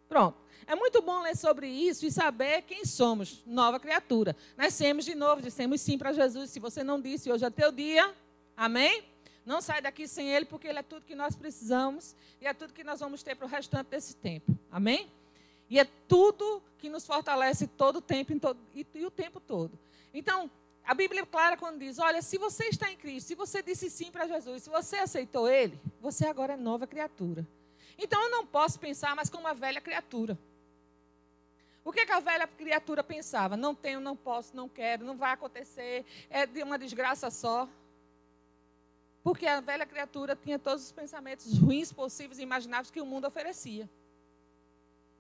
Pronto. 0.08 0.38
É 0.68 0.76
muito 0.76 1.02
bom 1.02 1.24
ler 1.24 1.36
sobre 1.36 1.68
isso 1.68 2.06
e 2.06 2.12
saber 2.12 2.62
quem 2.62 2.86
somos, 2.86 3.44
nova 3.48 3.80
criatura. 3.80 4.36
Nascemos 4.56 5.06
de 5.06 5.16
novo, 5.16 5.42
dissemos 5.42 5.82
sim 5.82 5.98
para 5.98 6.14
Jesus. 6.14 6.52
Se 6.52 6.60
você 6.60 6.84
não 6.84 7.02
disse, 7.02 7.32
hoje 7.32 7.46
é 7.46 7.50
teu 7.50 7.72
dia. 7.72 8.16
Amém? 8.60 9.06
Não 9.46 9.62
sai 9.62 9.82
daqui 9.82 10.06
sem 10.06 10.30
Ele, 10.30 10.44
porque 10.44 10.68
Ele 10.68 10.80
é 10.80 10.84
tudo 10.84 11.06
que 11.06 11.16
nós 11.16 11.34
precisamos 11.34 12.14
e 12.42 12.46
é 12.46 12.54
tudo 12.54 12.74
que 12.74 12.84
nós 12.84 13.00
vamos 13.00 13.24
ter 13.24 13.34
para 13.34 13.46
o 13.46 13.50
restante 13.50 13.88
desse 13.88 14.18
tempo. 14.18 14.54
Amém? 14.70 15.10
E 15.70 15.80
é 15.80 15.86
tudo 16.10 16.62
que 16.78 16.90
nos 16.90 17.06
fortalece 17.06 17.68
todo 17.68 18.00
o 18.00 18.02
tempo 18.02 18.38
todo, 18.38 18.60
e, 18.76 18.86
e 18.96 19.06
o 19.06 19.10
tempo 19.10 19.40
todo. 19.40 19.80
Então, 20.14 20.52
a 20.86 20.94
Bíblia 20.94 21.22
é 21.22 21.26
clara 21.26 21.56
quando 21.56 21.80
diz: 21.80 22.00
olha, 22.00 22.22
se 22.22 22.38
você 22.38 22.66
está 22.66 22.92
em 22.92 22.98
Cristo, 22.98 23.28
se 23.28 23.36
você 23.36 23.64
disse 23.64 23.90
sim 23.90 24.12
para 24.12 24.28
Jesus, 24.28 24.64
se 24.64 24.70
você 24.70 24.98
aceitou 24.98 25.48
Ele, 25.48 25.80
você 26.02 26.28
agora 26.28 26.56
é 26.56 26.58
nova 26.58 26.86
criatura. 26.86 27.48
Então 27.98 28.22
eu 28.22 28.30
não 28.30 28.46
posso 28.46 28.78
pensar 28.78 29.16
mais 29.16 29.30
como 29.30 29.46
uma 29.46 29.54
velha 29.54 29.80
criatura. 29.80 30.38
O 31.86 31.94
que, 31.94 32.06
que, 32.06 32.12
a 32.12 32.20
velha 32.20 32.46
criatura 32.46 33.02
pensava? 33.04 33.56
Não 33.56 33.74
tenho, 33.74 34.02
não 34.02 34.18
posso, 34.18 34.54
não 34.54 34.68
quero, 34.68 35.06
não 35.06 35.16
vai 35.16 35.32
acontecer, 35.32 36.06
é 36.30 36.46
de 36.46 36.62
uma 36.62 36.78
desgraça 36.78 37.32
só. 37.32 37.70
Porque 39.30 39.46
a 39.46 39.62
velha 39.62 39.86
criatura 39.86 40.36
tinha 40.36 40.58
todos 40.58 40.86
os 40.86 40.92
pensamentos 40.92 41.56
ruins 41.60 41.94
possíveis 41.94 42.40
e 42.40 42.42
imagináveis 42.42 42.90
que 42.90 43.00
o 43.00 43.06
mundo 43.06 43.28
oferecia. 43.28 43.88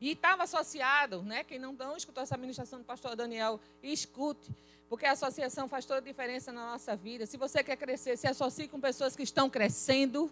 E 0.01 0.13
estava 0.13 0.45
associado, 0.45 1.21
né? 1.21 1.43
Quem 1.43 1.59
não, 1.59 1.73
não 1.73 1.95
escutou 1.95 2.23
essa 2.23 2.33
administração 2.33 2.79
do 2.79 2.85
pastor 2.85 3.15
Daniel, 3.15 3.59
escute, 3.83 4.49
porque 4.89 5.05
a 5.05 5.11
associação 5.11 5.67
faz 5.67 5.85
toda 5.85 5.99
a 5.99 6.03
diferença 6.03 6.51
na 6.51 6.71
nossa 6.71 6.95
vida. 6.95 7.27
Se 7.27 7.37
você 7.37 7.63
quer 7.63 7.77
crescer, 7.77 8.17
se 8.17 8.25
associe 8.25 8.67
com 8.67 8.81
pessoas 8.81 9.15
que 9.15 9.21
estão 9.21 9.47
crescendo. 9.47 10.31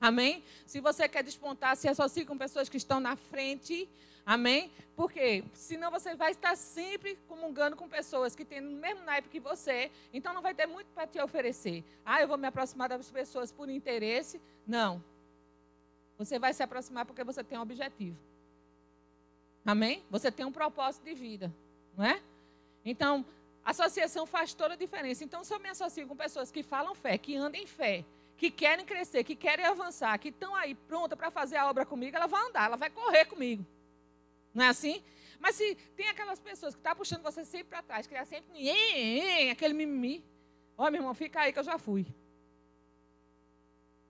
Amém? 0.00 0.44
Se 0.64 0.78
você 0.78 1.08
quer 1.08 1.24
despontar, 1.24 1.76
se 1.76 1.88
associe 1.88 2.24
com 2.24 2.38
pessoas 2.38 2.68
que 2.68 2.76
estão 2.76 3.00
na 3.00 3.16
frente. 3.16 3.88
Amém? 4.24 4.70
Porque 4.96 5.42
senão 5.54 5.90
você 5.90 6.14
vai 6.14 6.30
estar 6.30 6.56
sempre 6.56 7.16
comungando 7.26 7.74
com 7.74 7.88
pessoas 7.88 8.36
que 8.36 8.44
têm 8.44 8.60
no 8.60 8.78
mesmo 8.78 9.02
naipe 9.02 9.28
que 9.28 9.40
você, 9.40 9.90
então 10.12 10.34
não 10.34 10.42
vai 10.42 10.54
ter 10.54 10.66
muito 10.66 10.88
para 10.94 11.06
te 11.06 11.18
oferecer. 11.20 11.82
Ah, 12.04 12.20
eu 12.20 12.28
vou 12.28 12.36
me 12.36 12.46
aproximar 12.46 12.88
das 12.88 13.10
pessoas 13.10 13.50
por 13.50 13.68
interesse. 13.70 14.40
Não. 14.66 15.02
Você 16.18 16.38
vai 16.38 16.52
se 16.52 16.62
aproximar 16.62 17.06
porque 17.06 17.24
você 17.24 17.42
tem 17.42 17.58
um 17.58 17.62
objetivo. 17.62 18.16
Amém? 19.64 20.02
Você 20.10 20.30
tem 20.30 20.44
um 20.44 20.52
propósito 20.52 21.04
de 21.04 21.14
vida, 21.14 21.50
não 21.96 22.04
é? 22.04 22.20
Então, 22.84 23.24
associação 23.64 24.26
faz 24.26 24.52
toda 24.52 24.74
a 24.74 24.76
diferença. 24.76 25.24
Então, 25.24 25.42
se 25.44 25.54
eu 25.54 25.58
me 25.58 25.68
associo 25.68 26.06
com 26.06 26.14
pessoas 26.14 26.50
que 26.50 26.62
falam 26.62 26.94
fé, 26.94 27.16
que 27.16 27.36
andam 27.36 27.60
em 27.60 27.66
fé, 27.66 28.04
que 28.36 28.50
querem 28.50 28.84
crescer, 28.84 29.24
que 29.24 29.36
querem 29.36 29.64
avançar, 29.64 30.18
que 30.18 30.28
estão 30.28 30.54
aí 30.54 30.74
pronta 30.74 31.16
para 31.16 31.30
fazer 31.30 31.56
a 31.56 31.68
obra 31.68 31.86
comigo, 31.86 32.16
ela 32.16 32.26
vai 32.26 32.42
andar, 32.48 32.64
ela 32.66 32.76
vai 32.76 32.90
correr 32.90 33.24
comigo. 33.26 33.64
Não 34.54 34.64
é 34.64 34.68
assim? 34.68 35.02
Mas 35.38 35.56
se 35.56 35.74
tem 35.96 36.08
aquelas 36.08 36.38
pessoas 36.38 36.74
que 36.74 36.80
estão 36.80 36.92
tá 36.92 36.96
puxando 36.96 37.22
você 37.22 37.44
sempre 37.44 37.68
para 37.68 37.82
trás, 37.82 38.06
que 38.06 38.14
é 38.14 38.24
sempre 38.24 39.50
aquele 39.50 39.74
mimimi, 39.74 40.24
ó, 40.76 40.90
meu 40.90 41.00
irmão, 41.00 41.14
fica 41.14 41.40
aí 41.40 41.52
que 41.52 41.58
eu 41.58 41.64
já 41.64 41.78
fui. 41.78 42.06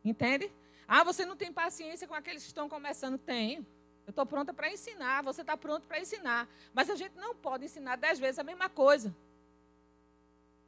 Entende? 0.04 0.50
Ah, 0.88 1.04
você 1.04 1.24
não 1.24 1.36
tem 1.36 1.52
paciência 1.52 2.08
com 2.08 2.14
aqueles 2.14 2.42
que 2.42 2.48
estão 2.48 2.68
começando? 2.68 3.16
Tenho. 3.16 3.64
Eu 4.06 4.10
estou 4.10 4.26
pronta 4.26 4.52
para 4.52 4.72
ensinar, 4.72 5.22
você 5.22 5.42
está 5.42 5.56
pronto 5.56 5.86
para 5.86 6.00
ensinar. 6.00 6.48
Mas 6.74 6.90
a 6.90 6.96
gente 6.96 7.16
não 7.16 7.32
pode 7.34 7.64
ensinar 7.64 7.96
dez 7.96 8.18
vezes 8.18 8.40
a 8.40 8.42
mesma 8.42 8.68
coisa. 8.68 9.14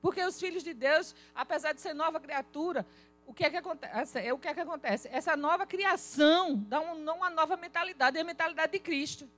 Porque 0.00 0.22
os 0.22 0.38
filhos 0.38 0.62
de 0.62 0.74
Deus, 0.74 1.12
apesar 1.34 1.72
de 1.72 1.80
ser 1.80 1.92
nova 1.92 2.20
criatura, 2.20 2.86
o 3.26 3.34
que 3.34 3.44
é 3.44 3.50
que 3.50 3.56
acontece? 3.56 4.20
É, 4.20 4.32
o 4.32 4.38
que 4.38 4.46
é 4.46 4.54
que 4.54 4.60
acontece? 4.60 5.08
Essa 5.10 5.36
nova 5.36 5.66
criação 5.66 6.56
dá 6.68 6.80
um, 6.80 7.10
uma 7.10 7.30
nova 7.30 7.56
mentalidade, 7.56 8.18
é 8.18 8.20
a 8.20 8.24
mentalidade 8.24 8.72
de 8.72 8.78
Cristo. 8.78 9.28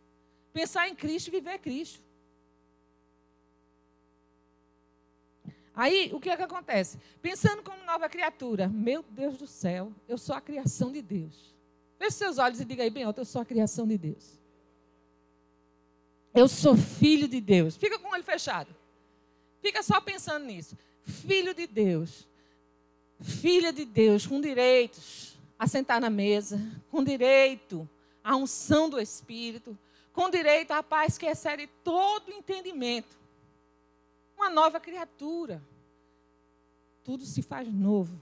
Pensar 0.54 0.88
em 0.88 0.94
Cristo 0.94 1.28
e 1.28 1.30
viver 1.30 1.58
Cristo. 1.58 2.02
Aí, 5.74 6.10
o 6.14 6.20
que 6.20 6.30
é 6.30 6.36
que 6.36 6.42
acontece? 6.42 6.98
Pensando 7.20 7.62
como 7.62 7.84
nova 7.84 8.08
criatura, 8.08 8.68
meu 8.68 9.04
Deus 9.10 9.36
do 9.36 9.46
céu, 9.46 9.92
eu 10.08 10.16
sou 10.16 10.34
a 10.34 10.40
criação 10.40 10.90
de 10.90 11.02
Deus. 11.02 11.54
Feche 11.98 12.12
seus 12.12 12.38
olhos 12.38 12.60
e 12.60 12.64
diga 12.64 12.82
aí 12.84 12.90
bem 12.90 13.02
alto, 13.02 13.20
eu 13.20 13.24
sou 13.26 13.42
a 13.42 13.44
criação 13.44 13.86
de 13.86 13.98
Deus. 13.98 14.40
Eu 16.32 16.48
sou 16.48 16.74
filho 16.74 17.28
de 17.28 17.40
Deus. 17.40 17.76
Fica 17.76 17.98
com 17.98 18.08
o 18.08 18.12
olho 18.12 18.24
fechado. 18.24 18.74
Fica 19.60 19.82
só 19.82 20.00
pensando 20.00 20.46
nisso. 20.46 20.78
Filho 21.04 21.52
de 21.52 21.66
Deus 21.66 22.26
filha 23.24 23.72
de 23.72 23.84
Deus, 23.84 24.26
com 24.26 24.40
direitos 24.40 25.34
a 25.58 25.66
sentar 25.66 26.00
na 26.00 26.10
mesa, 26.10 26.60
com 26.90 27.02
direito 27.02 27.88
à 28.22 28.36
unção 28.36 28.88
do 28.88 29.00
Espírito, 29.00 29.76
com 30.14 30.30
direito 30.30 30.70
à 30.70 30.82
paz 30.82 31.18
que 31.18 31.26
excede 31.26 31.66
todo 31.84 32.32
entendimento. 32.32 33.14
Uma 34.34 34.48
nova 34.48 34.80
criatura. 34.80 35.62
Tudo 37.02 37.26
se 37.26 37.42
faz 37.42 37.70
novo. 37.70 38.18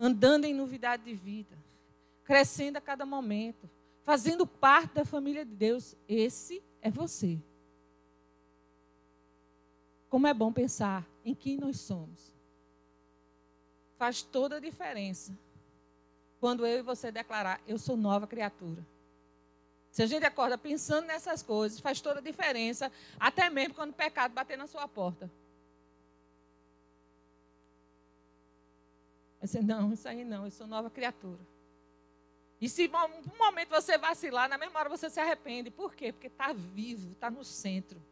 Andando 0.00 0.46
em 0.46 0.52
novidade 0.52 1.04
de 1.04 1.14
vida. 1.14 1.56
Crescendo 2.24 2.78
a 2.78 2.80
cada 2.80 3.06
momento. 3.06 3.70
Fazendo 4.02 4.44
parte 4.44 4.94
da 4.94 5.04
família 5.04 5.44
de 5.44 5.54
Deus. 5.54 5.94
Esse 6.08 6.60
é 6.82 6.90
você. 6.90 7.38
Como 10.08 10.26
é 10.26 10.34
bom 10.34 10.52
pensar 10.52 11.06
em 11.24 11.34
quem 11.34 11.56
nós 11.56 11.78
somos 11.78 12.36
faz 13.98 14.22
toda 14.22 14.56
a 14.56 14.60
diferença. 14.60 15.36
Quando 16.40 16.64
eu 16.64 16.78
e 16.78 16.82
você 16.82 17.10
declarar, 17.10 17.60
eu 17.66 17.76
sou 17.76 17.96
nova 17.96 18.26
criatura. 18.26 18.86
Se 19.90 20.02
a 20.02 20.06
gente 20.06 20.24
acorda 20.24 20.56
pensando 20.56 21.06
nessas 21.06 21.42
coisas, 21.42 21.80
faz 21.80 22.00
toda 22.00 22.20
a 22.20 22.22
diferença, 22.22 22.92
até 23.18 23.48
mesmo 23.50 23.74
quando 23.74 23.90
o 23.90 23.94
pecado 23.94 24.32
bater 24.32 24.56
na 24.56 24.66
sua 24.66 24.86
porta. 24.86 25.30
Você, 29.40 29.60
não, 29.60 29.92
isso 29.92 30.08
aí 30.08 30.24
não, 30.24 30.44
eu 30.44 30.50
sou 30.50 30.66
nova 30.66 30.90
criatura. 30.90 31.40
E 32.60 32.68
se 32.68 32.88
um 32.88 33.36
momento 33.38 33.68
você 33.68 33.96
vacilar, 33.96 34.48
na 34.48 34.58
mesma 34.58 34.80
hora 34.80 34.88
você 34.88 35.08
se 35.08 35.20
arrepende. 35.20 35.70
Por 35.70 35.94
quê? 35.94 36.12
Porque 36.12 36.26
está 36.26 36.52
vivo, 36.52 37.12
está 37.12 37.30
no 37.30 37.44
centro. 37.44 38.02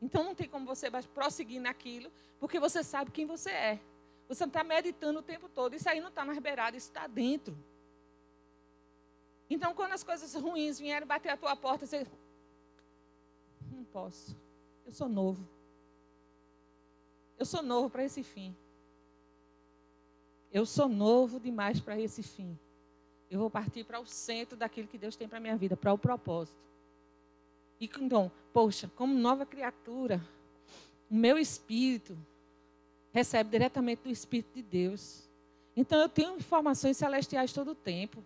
Então 0.00 0.22
não 0.22 0.34
tem 0.34 0.48
como 0.48 0.64
você 0.64 0.88
prosseguir 1.12 1.60
naquilo, 1.60 2.12
porque 2.38 2.60
você 2.60 2.84
sabe 2.84 3.10
quem 3.10 3.26
você 3.26 3.50
é. 3.50 3.80
Você 4.28 4.44
está 4.44 4.62
meditando 4.62 5.18
o 5.18 5.22
tempo 5.22 5.48
todo. 5.48 5.74
Isso 5.74 5.88
aí 5.88 6.00
não 6.00 6.10
está 6.10 6.24
nas 6.24 6.38
beiradas, 6.38 6.82
isso 6.82 6.90
está 6.90 7.08
dentro. 7.08 7.56
Então, 9.50 9.74
quando 9.74 9.92
as 9.92 10.04
coisas 10.04 10.34
ruins 10.34 10.78
vierem 10.78 11.06
bater 11.06 11.30
a 11.30 11.36
tua 11.36 11.56
porta, 11.56 11.86
você. 11.86 12.06
Não 13.70 13.84
posso. 13.84 14.36
Eu 14.84 14.92
sou 14.92 15.08
novo. 15.08 15.46
Eu 17.38 17.46
sou 17.46 17.62
novo 17.62 17.88
para 17.88 18.04
esse 18.04 18.22
fim. 18.22 18.54
Eu 20.52 20.66
sou 20.66 20.88
novo 20.88 21.38
demais 21.38 21.80
para 21.80 21.98
esse 21.98 22.22
fim. 22.22 22.58
Eu 23.30 23.38
vou 23.38 23.50
partir 23.50 23.84
para 23.84 24.00
o 24.00 24.06
centro 24.06 24.56
daquilo 24.56 24.88
que 24.88 24.98
Deus 24.98 25.14
tem 25.14 25.28
para 25.28 25.40
minha 25.40 25.56
vida, 25.56 25.76
para 25.76 25.92
o 25.92 25.98
propósito. 25.98 26.56
E 27.80 27.88
então, 28.00 28.30
poxa, 28.52 28.90
como 28.96 29.14
nova 29.14 29.46
criatura, 29.46 30.20
o 31.10 31.14
meu 31.14 31.38
espírito 31.38 32.16
recebe 33.12 33.50
diretamente 33.50 34.02
do 34.02 34.10
Espírito 34.10 34.54
de 34.54 34.62
Deus. 34.62 35.28
Então 35.76 36.00
eu 36.00 36.08
tenho 36.08 36.36
informações 36.36 36.96
celestiais 36.96 37.52
todo 37.52 37.72
o 37.72 37.74
tempo. 37.74 38.22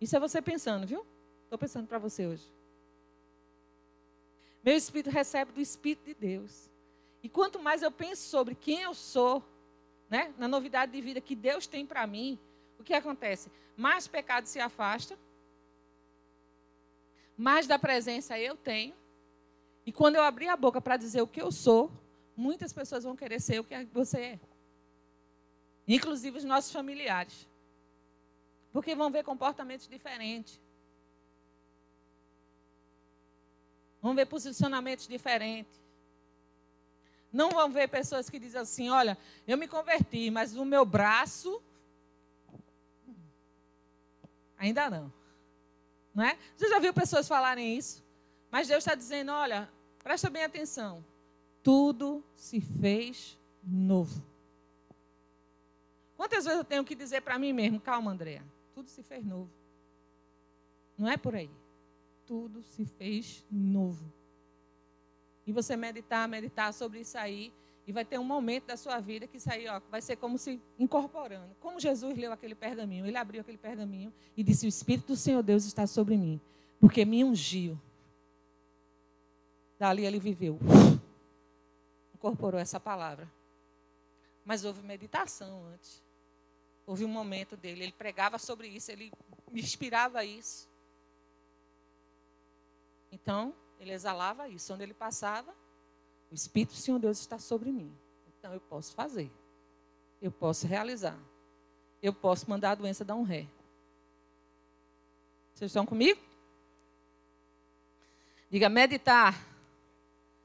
Isso 0.00 0.16
é 0.16 0.20
você 0.20 0.40
pensando, 0.40 0.86
viu? 0.86 1.04
Estou 1.44 1.58
pensando 1.58 1.86
para 1.86 1.98
você 1.98 2.26
hoje. 2.26 2.44
Meu 4.62 4.76
espírito 4.76 5.10
recebe 5.10 5.52
do 5.52 5.60
Espírito 5.60 6.04
de 6.04 6.14
Deus. 6.14 6.70
E 7.22 7.28
quanto 7.28 7.58
mais 7.58 7.82
eu 7.82 7.90
penso 7.90 8.28
sobre 8.28 8.54
quem 8.54 8.82
eu 8.82 8.94
sou, 8.94 9.42
né, 10.10 10.32
na 10.38 10.46
novidade 10.46 10.92
de 10.92 11.00
vida 11.00 11.20
que 11.20 11.34
Deus 11.34 11.66
tem 11.66 11.86
para 11.86 12.06
mim, 12.06 12.38
o 12.78 12.84
que 12.84 12.94
acontece? 12.94 13.50
Mais 13.76 14.06
pecado 14.06 14.46
se 14.46 14.60
afasta, 14.60 15.18
mais 17.36 17.66
da 17.66 17.78
presença 17.78 18.38
eu 18.38 18.56
tenho. 18.56 18.94
E 19.86 19.92
quando 19.92 20.16
eu 20.16 20.22
abrir 20.22 20.48
a 20.48 20.56
boca 20.56 20.80
para 20.80 20.96
dizer 20.96 21.22
o 21.22 21.26
que 21.26 21.40
eu 21.40 21.50
sou, 21.50 21.90
muitas 22.36 22.72
pessoas 22.72 23.04
vão 23.04 23.16
querer 23.16 23.40
ser 23.40 23.60
o 23.60 23.64
que 23.64 23.84
você 23.86 24.20
é. 24.20 24.40
Inclusive 25.86 26.36
os 26.36 26.44
nossos 26.44 26.70
familiares. 26.70 27.47
Porque 28.72 28.94
vão 28.94 29.10
ver 29.10 29.24
comportamentos 29.24 29.88
diferentes. 29.88 30.60
Vão 34.00 34.14
ver 34.14 34.26
posicionamentos 34.26 35.06
diferentes. 35.06 35.78
Não 37.32 37.50
vão 37.50 37.70
ver 37.70 37.88
pessoas 37.88 38.30
que 38.30 38.38
dizem 38.38 38.60
assim: 38.60 38.88
olha, 38.88 39.18
eu 39.46 39.58
me 39.58 39.68
converti, 39.68 40.30
mas 40.30 40.56
o 40.56 40.64
meu 40.64 40.84
braço. 40.84 41.62
Ainda 44.56 44.90
não. 44.90 45.12
Não 46.14 46.24
é? 46.24 46.38
Você 46.56 46.68
já 46.68 46.78
viu 46.78 46.92
pessoas 46.92 47.28
falarem 47.28 47.76
isso? 47.76 48.02
Mas 48.50 48.68
Deus 48.68 48.78
está 48.78 48.94
dizendo: 48.94 49.32
olha, 49.32 49.68
presta 50.02 50.30
bem 50.30 50.44
atenção. 50.44 51.04
Tudo 51.62 52.24
se 52.34 52.60
fez 52.60 53.38
novo. 53.62 54.22
Quantas 56.16 56.44
vezes 56.44 56.58
eu 56.58 56.64
tenho 56.64 56.84
que 56.84 56.94
dizer 56.94 57.20
para 57.20 57.38
mim 57.38 57.52
mesmo: 57.52 57.80
calma, 57.80 58.10
Andréa, 58.10 58.42
tudo 58.78 58.90
se 58.90 59.02
fez 59.02 59.24
novo. 59.26 59.50
Não 60.96 61.08
é 61.08 61.16
por 61.16 61.34
aí. 61.34 61.50
Tudo 62.24 62.62
se 62.62 62.84
fez 62.84 63.44
novo. 63.50 64.12
E 65.44 65.50
você 65.50 65.76
meditar, 65.76 66.28
meditar 66.28 66.72
sobre 66.72 67.00
isso 67.00 67.18
aí. 67.18 67.52
E 67.84 67.92
vai 67.92 68.04
ter 68.04 68.18
um 68.18 68.24
momento 68.24 68.66
da 68.66 68.76
sua 68.76 69.00
vida 69.00 69.26
que 69.26 69.38
isso 69.38 69.50
aí 69.50 69.66
ó, 69.66 69.80
vai 69.90 70.00
ser 70.00 70.14
como 70.14 70.38
se 70.38 70.60
incorporando. 70.78 71.56
Como 71.58 71.80
Jesus 71.80 72.16
leu 72.16 72.32
aquele 72.32 72.54
pergaminho. 72.54 73.04
Ele 73.04 73.16
abriu 73.16 73.40
aquele 73.40 73.58
pergaminho 73.58 74.12
e 74.36 74.44
disse: 74.44 74.66
O 74.66 74.68
Espírito 74.68 75.08
do 75.08 75.16
Senhor 75.16 75.42
Deus 75.42 75.64
está 75.64 75.84
sobre 75.84 76.16
mim, 76.16 76.40
porque 76.78 77.04
me 77.04 77.24
ungiu. 77.24 77.76
Dali 79.76 80.04
ele 80.04 80.20
viveu. 80.20 80.56
Incorporou 82.14 82.60
essa 82.60 82.78
palavra. 82.78 83.28
Mas 84.44 84.64
houve 84.64 84.82
meditação 84.82 85.66
antes. 85.66 86.07
Houve 86.88 87.04
um 87.04 87.08
momento 87.08 87.54
dele. 87.54 87.82
Ele 87.82 87.92
pregava 87.92 88.38
sobre 88.38 88.66
isso, 88.66 88.90
ele 88.90 89.12
me 89.52 89.60
inspirava 89.60 90.24
isso. 90.24 90.66
Então, 93.12 93.54
ele 93.78 93.92
exalava 93.92 94.48
isso. 94.48 94.72
Onde 94.72 94.84
ele 94.84 94.94
passava, 94.94 95.54
o 96.30 96.34
Espírito 96.34 96.70
do 96.70 96.78
Senhor 96.78 96.98
Deus 96.98 97.20
está 97.20 97.38
sobre 97.38 97.70
mim. 97.70 97.94
Então 98.38 98.54
eu 98.54 98.60
posso 98.60 98.94
fazer. 98.94 99.30
Eu 100.18 100.32
posso 100.32 100.66
realizar. 100.66 101.18
Eu 102.02 102.14
posso 102.14 102.48
mandar 102.48 102.70
a 102.70 102.76
doença 102.76 103.04
dar 103.04 103.16
um 103.16 103.22
ré. 103.22 103.46
Vocês 105.52 105.70
estão 105.70 105.84
comigo? 105.84 106.18
Diga, 108.50 108.70
meditar 108.70 109.38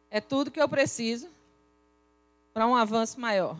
é 0.09 0.19
tudo 0.19 0.51
que 0.51 0.61
eu 0.61 0.67
preciso 0.67 1.29
para 2.53 2.67
um 2.67 2.75
avanço 2.75 3.17
maior. 3.17 3.55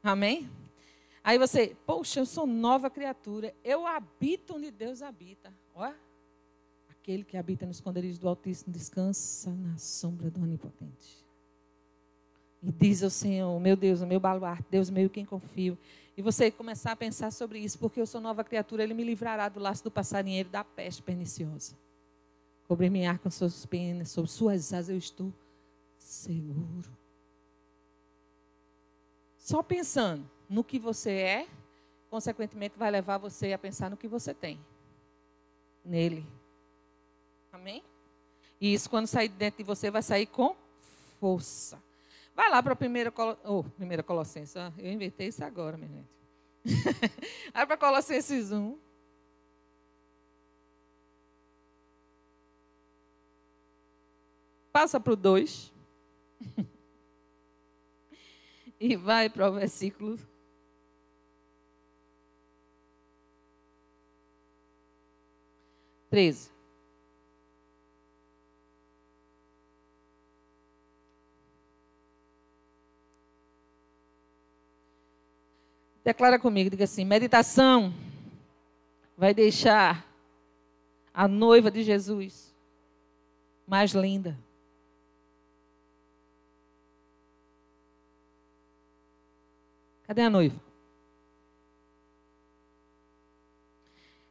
Amém? 0.00 0.48
Aí 1.24 1.38
você, 1.38 1.74
poxa, 1.86 2.20
eu 2.20 2.26
sou 2.26 2.46
nova 2.46 2.90
criatura. 2.90 3.54
Eu 3.64 3.86
habito 3.86 4.56
onde 4.56 4.70
Deus 4.70 5.00
habita. 5.00 5.50
Olha. 5.74 5.96
Aquele 6.90 7.24
que 7.24 7.38
habita 7.38 7.64
no 7.64 7.72
esconderijo 7.72 8.20
do 8.20 8.28
Altíssimo 8.28 8.70
descansa 8.70 9.50
na 9.50 9.78
sombra 9.78 10.30
do 10.30 10.42
Onipotente. 10.42 11.24
E 12.62 12.70
diz 12.70 13.02
ao 13.02 13.10
Senhor, 13.10 13.58
meu 13.58 13.74
Deus, 13.74 14.02
o 14.02 14.06
meu 14.06 14.20
baluarte, 14.20 14.64
Deus 14.70 14.90
meu, 14.90 15.08
quem 15.08 15.24
confio. 15.24 15.78
E 16.16 16.22
você 16.22 16.50
começar 16.50 16.92
a 16.92 16.96
pensar 16.96 17.30
sobre 17.30 17.58
isso, 17.58 17.78
porque 17.78 18.00
eu 18.00 18.06
sou 18.06 18.20
nova 18.20 18.44
criatura, 18.44 18.82
Ele 18.82 18.94
me 18.94 19.02
livrará 19.02 19.48
do 19.48 19.60
laço 19.60 19.82
do 19.82 19.90
passarinheiro, 19.90 20.48
da 20.48 20.62
peste 20.62 21.02
perniciosa. 21.02 21.74
Cobrir-me 22.68 23.06
ar 23.06 23.18
com 23.18 23.30
suas 23.30 23.66
penas, 23.66 24.10
sob 24.10 24.28
suas 24.28 24.72
asas 24.72 24.90
eu 24.90 24.96
estou 24.96 25.32
seguro. 25.98 26.90
Só 29.36 29.62
pensando 29.62 30.33
no 30.54 30.62
que 30.62 30.78
você 30.78 31.10
é, 31.10 31.48
consequentemente 32.08 32.78
vai 32.78 32.88
levar 32.88 33.18
você 33.18 33.52
a 33.52 33.58
pensar 33.58 33.90
no 33.90 33.96
que 33.96 34.06
você 34.06 34.32
tem. 34.32 34.60
Nele. 35.84 36.24
Amém? 37.52 37.82
E 38.60 38.72
isso, 38.72 38.88
quando 38.88 39.08
sair 39.08 39.26
de 39.26 39.34
dentro 39.34 39.58
de 39.58 39.64
você, 39.64 39.90
vai 39.90 40.00
sair 40.00 40.26
com 40.26 40.54
força. 41.18 41.82
Vai 42.36 42.48
lá 42.48 42.62
para 42.62 42.72
a 42.72 42.76
primeira, 42.76 43.12
oh, 43.44 43.64
primeira 43.64 44.00
Colossenses. 44.00 44.54
Eu 44.78 44.92
inventei 44.92 45.26
isso 45.26 45.44
agora, 45.44 45.76
minha 45.76 45.90
gente. 45.90 46.08
Vai 47.52 47.66
para 47.66 47.76
Colossenses 47.76 48.52
1. 48.52 48.78
Passa 54.72 55.00
para 55.00 55.12
o 55.12 55.16
2. 55.16 55.72
e 58.80 58.96
vai 58.96 59.28
para 59.28 59.50
o 59.50 59.52
versículo 59.54 60.18
13. 66.14 66.48
Declara 76.04 76.38
comigo, 76.38 76.70
diga 76.70 76.84
assim: 76.84 77.04
meditação 77.04 77.92
vai 79.16 79.34
deixar 79.34 80.08
a 81.12 81.26
noiva 81.26 81.68
de 81.68 81.82
Jesus 81.82 82.54
mais 83.66 83.90
linda. 83.90 84.38
Cadê 90.06 90.22
a 90.22 90.30
noiva? 90.30 90.62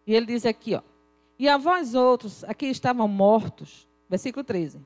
E 0.08 0.16
ele 0.16 0.28
diz 0.28 0.46
aqui, 0.46 0.76
ó. 0.76 0.93
E 1.38 1.50
a 1.50 1.58
vós 1.58 1.94
outros, 1.94 2.44
aqui 2.44 2.68
estavam 2.68 3.08
mortos, 3.08 3.88
versículo 4.10 4.44
13 4.44 4.80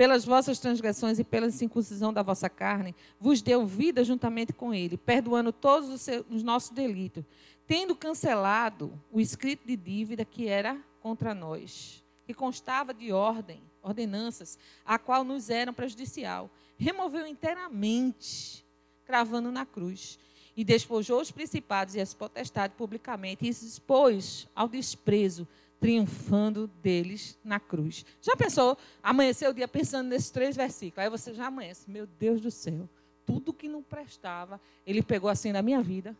pelas 0.00 0.24
vossas 0.24 0.58
transgressões 0.58 1.18
e 1.18 1.24
pela 1.24 1.50
circuncisão 1.50 2.10
da 2.10 2.22
vossa 2.22 2.48
carne, 2.48 2.96
vos 3.20 3.42
deu 3.42 3.66
vida 3.66 4.02
juntamente 4.02 4.50
com 4.50 4.72
ele, 4.72 4.96
perdoando 4.96 5.52
todos 5.52 5.90
os, 5.90 6.00
seus, 6.00 6.24
os 6.30 6.42
nossos 6.42 6.70
delitos, 6.70 7.22
tendo 7.66 7.94
cancelado 7.94 8.98
o 9.12 9.20
escrito 9.20 9.66
de 9.66 9.76
dívida 9.76 10.24
que 10.24 10.48
era 10.48 10.82
contra 11.02 11.34
nós, 11.34 12.02
que 12.26 12.32
constava 12.32 12.94
de 12.94 13.12
ordem, 13.12 13.60
ordenanças, 13.82 14.58
a 14.86 14.98
qual 14.98 15.22
nos 15.22 15.50
eram 15.50 15.74
prejudicial, 15.74 16.50
removeu 16.78 17.26
inteiramente, 17.26 18.64
cravando 19.04 19.52
na 19.52 19.66
cruz, 19.66 20.18
e 20.56 20.64
despojou 20.64 21.20
os 21.20 21.30
principados 21.30 21.94
e 21.94 22.00
as 22.00 22.12
potestades 22.14 22.76
publicamente, 22.76 23.48
e 23.48 23.54
se 23.54 23.66
expôs 23.66 24.48
ao 24.54 24.68
desprezo, 24.68 25.46
triunfando 25.78 26.66
deles 26.82 27.38
na 27.42 27.58
cruz. 27.58 28.04
Já 28.20 28.36
pensou, 28.36 28.76
amanhecer 29.02 29.48
o 29.48 29.54
dia 29.54 29.66
pensando 29.66 30.08
nesses 30.08 30.30
três 30.30 30.54
versículos? 30.54 30.98
Aí 30.98 31.08
você 31.08 31.32
já 31.32 31.46
amanhece, 31.46 31.90
meu 31.90 32.06
Deus 32.06 32.40
do 32.40 32.50
céu, 32.50 32.88
tudo 33.24 33.52
que 33.52 33.68
não 33.68 33.82
prestava, 33.82 34.60
ele 34.86 35.02
pegou 35.02 35.30
assim 35.30 35.52
na 35.52 35.62
minha 35.62 35.82
vida. 35.82 36.16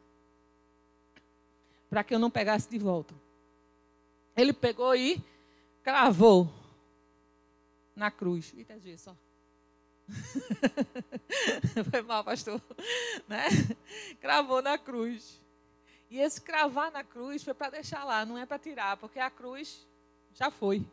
para 1.90 2.04
que 2.04 2.14
eu 2.14 2.18
não 2.20 2.30
pegasse 2.30 2.70
de 2.70 2.78
volta. 2.78 3.12
Ele 4.36 4.52
pegou 4.52 4.94
e 4.94 5.20
cravou 5.82 6.48
na 7.96 8.10
cruz. 8.10 8.54
Eita, 8.56 8.78
só. 8.96 9.16
Foi 11.90 12.02
mal, 12.02 12.24
pastor. 12.24 12.60
Né? 13.28 13.44
Cravou 14.20 14.60
na 14.62 14.76
cruz. 14.78 15.40
E 16.10 16.18
esse 16.18 16.40
cravar 16.40 16.90
na 16.90 17.04
cruz 17.04 17.44
foi 17.44 17.54
para 17.54 17.70
deixar 17.70 18.04
lá, 18.04 18.26
não 18.26 18.36
é 18.36 18.44
para 18.44 18.58
tirar, 18.58 18.96
porque 18.96 19.20
a 19.20 19.30
cruz 19.30 19.86
já 20.34 20.50
foi. 20.50 20.84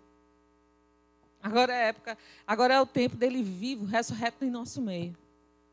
Agora 1.42 1.74
é 1.74 1.88
época, 1.88 2.16
agora 2.46 2.76
é 2.76 2.82
o 2.82 2.86
tempo 2.86 3.16
dele 3.16 3.42
vivo, 3.42 3.86
ressurreto 3.86 4.46
em 4.46 4.52
nosso 4.52 4.80
meio. 4.80 5.18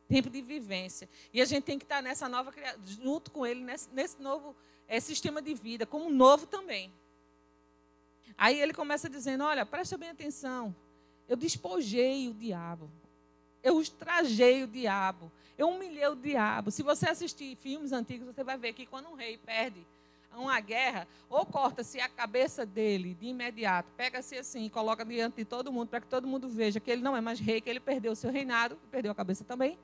Tempo 0.08 0.30
de 0.30 0.40
vivência. 0.40 1.08
E 1.32 1.42
a 1.42 1.44
gente 1.44 1.64
tem 1.64 1.78
que 1.78 1.84
estar 1.84 2.02
nessa 2.02 2.28
nova 2.28 2.52
junto 2.86 3.30
com 3.30 3.44
ele 3.46 3.60
nesse, 3.62 3.88
nesse 3.92 4.20
novo 4.20 4.56
é, 4.88 4.98
sistema 4.98 5.42
de 5.42 5.52
vida, 5.54 5.84
como 5.84 6.08
novo 6.08 6.46
também. 6.46 6.90
Aí 8.36 8.60
ele 8.60 8.72
começa 8.72 9.08
dizendo: 9.08 9.44
Olha, 9.44 9.66
presta 9.66 9.98
bem 9.98 10.10
atenção. 10.10 10.74
Eu 11.28 11.36
despojei 11.36 12.28
o 12.28 12.34
diabo. 12.34 12.90
Eu 13.64 13.80
estragei 13.80 14.62
o 14.62 14.66
diabo. 14.68 15.32
Eu 15.58 15.70
humilhei 15.70 16.06
o 16.06 16.14
diabo. 16.14 16.70
Se 16.70 16.82
você 16.82 17.08
assistir 17.08 17.56
filmes 17.56 17.90
antigos, 17.90 18.26
você 18.26 18.44
vai 18.44 18.58
ver 18.58 18.74
que 18.74 18.84
quando 18.84 19.08
um 19.08 19.14
rei 19.14 19.38
perde 19.38 19.84
uma 20.36 20.60
guerra, 20.60 21.06
ou 21.30 21.46
corta-se 21.46 22.00
a 22.00 22.08
cabeça 22.08 22.66
dele 22.66 23.14
de 23.14 23.26
imediato, 23.26 23.88
pega-se 23.96 24.36
assim, 24.36 24.68
coloca 24.68 25.04
diante 25.04 25.36
de 25.36 25.44
todo 25.44 25.72
mundo, 25.72 25.88
para 25.88 26.00
que 26.00 26.08
todo 26.08 26.26
mundo 26.26 26.48
veja 26.48 26.80
que 26.80 26.90
ele 26.90 27.02
não 27.02 27.16
é 27.16 27.20
mais 27.20 27.38
rei, 27.38 27.60
que 27.60 27.70
ele 27.70 27.78
perdeu 27.78 28.12
o 28.12 28.16
seu 28.16 28.32
reinado, 28.32 28.76
perdeu 28.90 29.12
a 29.12 29.14
cabeça 29.14 29.44
também, 29.44 29.78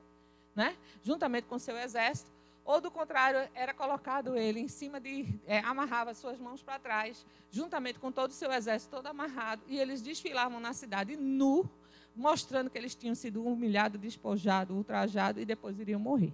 né? 0.53 0.75
juntamente 1.01 1.47
com 1.47 1.55
o 1.55 1.59
seu 1.59 1.77
exército, 1.77 2.29
ou 2.63 2.79
do 2.79 2.91
contrário, 2.91 3.49
era 3.55 3.73
colocado 3.73 4.37
ele 4.37 4.59
em 4.59 4.67
cima 4.67 4.99
de. 4.99 5.25
É, 5.47 5.59
amarrava 5.59 6.13
suas 6.13 6.39
mãos 6.39 6.61
para 6.61 6.77
trás, 6.77 7.25
juntamente 7.49 7.97
com 7.97 8.11
todo 8.11 8.29
o 8.29 8.33
seu 8.33 8.51
exército 8.51 8.91
todo 8.91 9.07
amarrado, 9.07 9.63
e 9.67 9.79
eles 9.79 10.01
desfilavam 10.01 10.59
na 10.59 10.73
cidade 10.73 11.15
nu, 11.15 11.67
mostrando 12.15 12.69
que 12.69 12.77
eles 12.77 12.95
tinham 12.95 13.15
sido 13.15 13.43
humilhados, 13.45 13.99
despojados, 13.99 14.75
ultrajados 14.75 15.41
e 15.41 15.45
depois 15.45 15.79
iriam 15.79 15.99
morrer. 15.99 16.33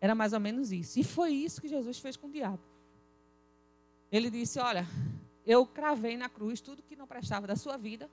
Era 0.00 0.14
mais 0.14 0.32
ou 0.32 0.40
menos 0.40 0.72
isso. 0.72 0.98
E 0.98 1.04
foi 1.04 1.32
isso 1.32 1.60
que 1.60 1.68
Jesus 1.68 1.98
fez 1.98 2.16
com 2.16 2.26
o 2.26 2.30
diabo. 2.30 2.60
Ele 4.10 4.30
disse: 4.30 4.58
Olha, 4.58 4.86
eu 5.46 5.66
cravei 5.66 6.16
na 6.16 6.28
cruz 6.28 6.60
tudo 6.60 6.82
que 6.82 6.96
não 6.96 7.06
prestava 7.06 7.46
da 7.46 7.56
sua 7.56 7.76
vida. 7.76 8.10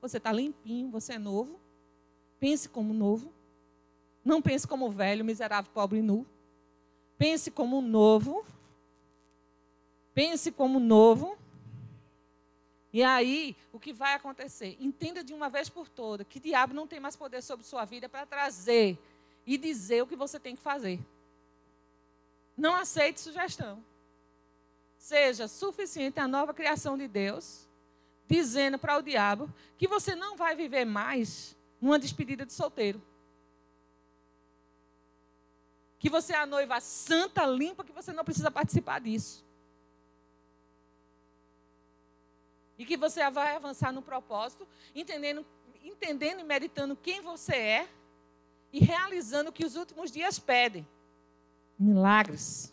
Você 0.00 0.18
está 0.18 0.32
limpinho, 0.32 0.90
você 0.90 1.14
é 1.14 1.18
novo. 1.18 1.58
Pense 2.38 2.68
como 2.68 2.92
novo. 2.92 3.32
Não 4.24 4.40
pense 4.42 4.66
como 4.66 4.90
velho, 4.90 5.24
miserável, 5.24 5.70
pobre 5.72 5.98
e 5.98 6.02
nu. 6.02 6.26
Pense 7.16 7.50
como 7.50 7.80
novo. 7.80 8.44
Pense 10.14 10.50
como 10.50 10.78
novo. 10.78 11.36
E 12.92 13.02
aí, 13.02 13.56
o 13.72 13.78
que 13.78 13.92
vai 13.92 14.14
acontecer? 14.14 14.76
Entenda 14.80 15.22
de 15.22 15.32
uma 15.32 15.48
vez 15.48 15.68
por 15.68 15.88
toda 15.88 16.24
que 16.24 16.38
o 16.38 16.40
diabo 16.40 16.74
não 16.74 16.86
tem 16.86 16.98
mais 16.98 17.14
poder 17.14 17.42
sobre 17.42 17.64
sua 17.64 17.84
vida 17.84 18.08
para 18.08 18.26
trazer 18.26 18.98
e 19.46 19.56
dizer 19.56 20.02
o 20.02 20.06
que 20.06 20.16
você 20.16 20.40
tem 20.40 20.56
que 20.56 20.62
fazer. 20.62 20.98
Não 22.56 22.74
aceite 22.74 23.20
sugestão. 23.20 23.82
Seja 24.98 25.46
suficiente 25.46 26.20
a 26.20 26.28
nova 26.28 26.52
criação 26.52 26.98
de 26.98 27.06
Deus, 27.06 27.66
dizendo 28.28 28.78
para 28.78 28.98
o 28.98 29.02
diabo 29.02 29.48
que 29.78 29.88
você 29.88 30.14
não 30.14 30.36
vai 30.36 30.54
viver 30.54 30.84
mais 30.84 31.56
numa 31.80 31.98
despedida 31.98 32.44
de 32.44 32.52
solteiro. 32.52 33.00
Que 35.98 36.10
você 36.10 36.32
é 36.32 36.38
a 36.38 36.46
noiva 36.46 36.80
santa, 36.80 37.46
limpa, 37.46 37.84
que 37.84 37.92
você 37.92 38.12
não 38.12 38.24
precisa 38.24 38.50
participar 38.50 39.00
disso. 39.00 39.44
E 42.80 42.86
que 42.86 42.96
você 42.96 43.28
vai 43.28 43.54
avançar 43.54 43.92
no 43.92 44.00
propósito, 44.00 44.66
entendendo, 44.94 45.44
entendendo 45.84 46.40
e 46.40 46.42
meditando 46.42 46.96
quem 46.96 47.20
você 47.20 47.54
é 47.54 47.88
e 48.72 48.78
realizando 48.82 49.50
o 49.50 49.52
que 49.52 49.66
os 49.66 49.76
últimos 49.76 50.10
dias 50.10 50.38
pedem. 50.38 50.88
Milagres. 51.78 52.72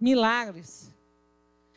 Milagres. 0.00 0.90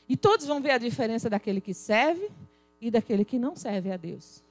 E 0.07 0.15
todos 0.15 0.45
vão 0.45 0.61
ver 0.61 0.71
a 0.71 0.77
diferença 0.77 1.29
daquele 1.29 1.59
que 1.59 1.73
serve 1.73 2.31
e 2.79 2.89
daquele 2.89 3.25
que 3.25 3.37
não 3.37 3.57
serve 3.57 3.91
a 3.91 3.97
Deus. 3.97 4.41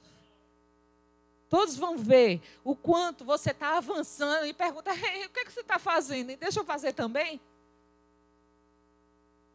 Todos 1.49 1.75
vão 1.75 1.97
ver 1.97 2.43
o 2.63 2.75
quanto 2.75 3.25
você 3.25 3.49
está 3.49 3.75
avançando 3.75 4.45
e 4.45 4.53
pergunta: 4.53 4.91
o 4.93 5.29
que, 5.31 5.39
é 5.39 5.45
que 5.45 5.51
você 5.51 5.61
está 5.61 5.79
fazendo? 5.79 6.29
E 6.29 6.37
deixa 6.37 6.59
eu 6.59 6.63
fazer 6.63 6.93
também. 6.93 7.41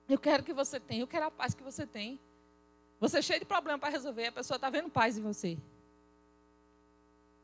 Eu 0.09 0.19
quero 0.19 0.43
que 0.43 0.53
você 0.53 0.81
tenha, 0.81 1.03
eu 1.03 1.07
quero 1.07 1.27
a 1.27 1.31
paz 1.31 1.55
que 1.55 1.63
você 1.63 1.87
tem. 1.87 2.19
Você 3.05 3.19
é 3.19 3.23
cheio 3.23 3.39
de 3.39 3.45
problema 3.45 3.79
para 3.79 3.91
resolver, 3.91 4.29
a 4.29 4.33
pessoa 4.33 4.57
está 4.57 4.71
vendo 4.71 4.89
paz 4.89 5.19
em 5.19 5.21
você. 5.21 5.59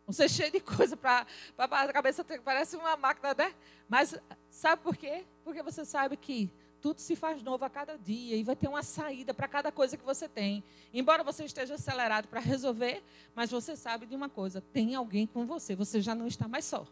Você 0.07 0.25
é 0.25 0.29
cheio 0.29 0.51
de 0.51 0.59
coisa 0.59 0.97
para 0.97 1.27
a 1.59 1.93
cabeça, 1.93 2.25
parece 2.43 2.77
uma 2.77 2.97
máquina, 2.97 3.35
né? 3.35 3.55
Mas 3.87 4.19
sabe 4.49 4.83
por 4.83 4.97
quê? 4.97 5.23
Porque 5.45 5.63
você 5.63 5.85
sabe 5.85 6.17
que 6.17 6.51
tudo 6.81 6.99
se 6.99 7.15
faz 7.15 7.43
novo 7.43 7.63
a 7.63 7.69
cada 7.69 7.99
dia 7.99 8.37
e 8.37 8.43
vai 8.43 8.57
ter 8.57 8.69
uma 8.69 8.83
saída 8.83 9.35
para 9.35 9.47
cada 9.47 9.71
coisa 9.71 9.99
que 9.99 10.03
você 10.03 10.27
tem. 10.27 10.65
Embora 10.95 11.23
você 11.23 11.45
esteja 11.45 11.75
acelerado 11.75 12.27
para 12.27 12.41
resolver, 12.41 13.05
mas 13.35 13.51
você 13.51 13.77
sabe 13.77 14.07
de 14.07 14.17
uma 14.17 14.31
coisa: 14.31 14.63
tem 14.73 14.95
alguém 14.95 15.27
com 15.27 15.45
você, 15.45 15.77
você 15.77 16.01
já 16.01 16.15
não 16.15 16.27
está 16.27 16.49
mais 16.49 16.65
só. 16.65 16.87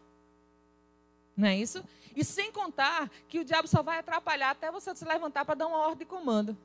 Não 1.35 1.47
é 1.47 1.57
isso? 1.57 1.83
E 2.15 2.23
sem 2.23 2.51
contar 2.51 3.09
que 3.27 3.39
o 3.39 3.43
diabo 3.43 3.67
só 3.67 3.81
vai 3.81 3.97
atrapalhar 3.97 4.51
até 4.51 4.71
você 4.71 4.95
se 4.95 5.05
levantar 5.05 5.43
para 5.43 5.55
dar 5.55 5.65
uma 5.65 5.77
ordem 5.79 5.97
de 5.97 6.05
comando. 6.05 6.55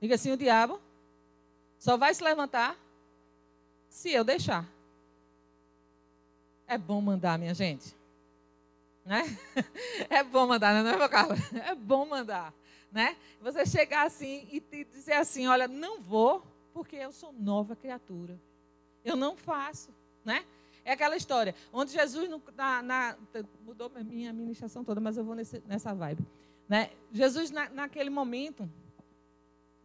Diga 0.00 0.14
assim: 0.14 0.32
o 0.32 0.36
diabo 0.36 0.80
só 1.78 1.96
vai 1.96 2.12
se 2.14 2.22
levantar 2.22 2.76
se 3.88 4.10
eu 4.10 4.24
deixar. 4.24 4.66
É 6.66 6.76
bom 6.76 7.00
mandar, 7.00 7.38
minha 7.38 7.54
gente. 7.54 7.96
Né? 9.04 9.22
É 10.10 10.22
bom 10.22 10.46
mandar, 10.46 10.82
não 10.82 11.02
é, 11.02 11.08
Carlos? 11.08 11.40
É 11.52 11.74
bom 11.74 12.06
mandar. 12.06 12.52
Né? 12.92 13.16
Você 13.40 13.66
chegar 13.66 14.06
assim 14.06 14.46
e 14.50 14.84
dizer 14.84 15.14
assim: 15.14 15.46
olha, 15.46 15.66
não 15.66 16.00
vou, 16.00 16.42
porque 16.72 16.96
eu 16.96 17.12
sou 17.12 17.32
nova 17.32 17.74
criatura. 17.74 18.38
Eu 19.04 19.16
não 19.16 19.36
faço. 19.36 19.90
Né? 20.24 20.44
É 20.84 20.92
aquela 20.92 21.16
história, 21.16 21.54
onde 21.72 21.92
Jesus 21.92 22.30
na, 22.56 22.82
na, 22.82 23.16
mudou 23.64 23.90
minha 24.04 24.32
ministração 24.32 24.82
toda, 24.82 25.00
mas 25.00 25.16
eu 25.18 25.24
vou 25.24 25.34
nesse, 25.34 25.62
nessa 25.66 25.94
vibe. 25.94 26.24
Né? 26.68 26.90
Jesus, 27.12 27.50
na, 27.50 27.68
naquele 27.68 28.08
momento, 28.10 28.68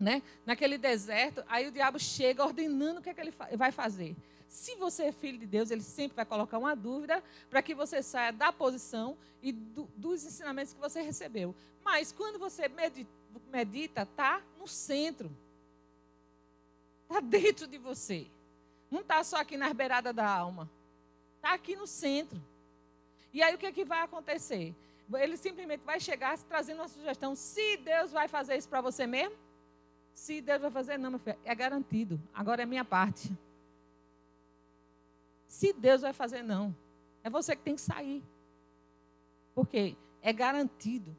né? 0.03 0.21
naquele 0.45 0.77
deserto, 0.77 1.43
aí 1.47 1.67
o 1.67 1.71
diabo 1.71 1.97
chega 1.97 2.43
ordenando 2.43 2.99
o 2.99 3.01
que, 3.01 3.09
é 3.09 3.13
que 3.13 3.21
ele 3.21 3.33
vai 3.55 3.71
fazer. 3.71 4.15
Se 4.49 4.75
você 4.75 5.05
é 5.05 5.11
filho 5.11 5.39
de 5.39 5.47
Deus, 5.47 5.71
ele 5.71 5.81
sempre 5.81 6.15
vai 6.15 6.25
colocar 6.25 6.59
uma 6.59 6.75
dúvida 6.75 7.23
para 7.49 7.61
que 7.63 7.73
você 7.73 8.03
saia 8.03 8.31
da 8.31 8.51
posição 8.51 9.17
e 9.41 9.51
do, 9.51 9.89
dos 9.95 10.23
ensinamentos 10.23 10.73
que 10.73 10.79
você 10.79 11.01
recebeu. 11.01 11.55
Mas 11.83 12.11
quando 12.11 12.37
você 12.37 12.69
medita, 13.51 14.03
está 14.03 14.41
no 14.59 14.67
centro. 14.67 15.31
Está 17.03 17.19
dentro 17.19 17.65
de 17.65 17.77
você. 17.77 18.27
Não 18.91 18.99
está 18.99 19.23
só 19.23 19.37
aqui 19.37 19.57
na 19.57 19.73
beirada 19.73 20.13
da 20.13 20.27
alma. 20.27 20.69
Está 21.37 21.53
aqui 21.53 21.75
no 21.75 21.87
centro. 21.87 22.39
E 23.33 23.41
aí 23.41 23.55
o 23.55 23.57
que, 23.57 23.65
é 23.65 23.71
que 23.71 23.83
vai 23.83 24.01
acontecer? 24.01 24.75
Ele 25.13 25.35
simplesmente 25.35 25.81
vai 25.81 25.99
chegar 25.99 26.37
trazendo 26.37 26.79
uma 26.79 26.87
sugestão. 26.87 27.35
Se 27.35 27.77
Deus 27.77 28.11
vai 28.11 28.27
fazer 28.27 28.55
isso 28.57 28.69
para 28.69 28.81
você 28.81 29.07
mesmo, 29.07 29.35
se 30.13 30.41
Deus 30.41 30.62
vai 30.62 30.71
fazer, 30.71 30.97
não, 30.97 31.12
meu 31.12 31.19
filho, 31.19 31.38
é 31.43 31.56
garantido. 31.56 32.19
Agora 32.34 32.63
é 32.63 32.65
minha 32.65 32.86
parte. 32.86 33.32
Se 35.47 35.73
Deus 35.73 36.02
vai 36.02 36.13
fazer, 36.13 36.41
não. 36.41 36.76
É 37.23 37.30
você 37.30 37.56
que 37.56 37.62
tem 37.62 37.76
que 37.76 37.82
sair. 37.82 38.23
Porque 39.54 39.95
é 40.21 40.32
garantido. 40.32 41.15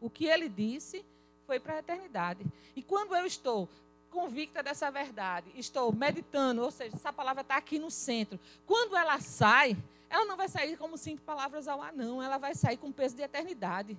O 0.00 0.08
que 0.08 0.26
ele 0.26 0.48
disse 0.48 1.04
foi 1.46 1.58
para 1.58 1.74
a 1.74 1.78
eternidade. 1.78 2.44
E 2.76 2.82
quando 2.82 3.14
eu 3.16 3.26
estou 3.26 3.68
convicta 4.10 4.62
dessa 4.62 4.90
verdade, 4.90 5.50
estou 5.54 5.92
meditando, 5.92 6.62
ou 6.62 6.70
seja, 6.70 6.96
essa 6.96 7.12
palavra 7.12 7.42
está 7.42 7.56
aqui 7.56 7.78
no 7.78 7.90
centro. 7.90 8.38
Quando 8.66 8.96
ela 8.96 9.20
sai, 9.20 9.76
ela 10.08 10.24
não 10.24 10.36
vai 10.36 10.48
sair 10.48 10.76
como 10.76 10.96
cinco 10.96 11.22
palavras 11.22 11.68
ao 11.68 11.82
ar, 11.82 11.92
não. 11.92 12.22
Ela 12.22 12.38
vai 12.38 12.54
sair 12.54 12.76
com 12.76 12.90
peso 12.90 13.16
de 13.16 13.22
eternidade. 13.22 13.96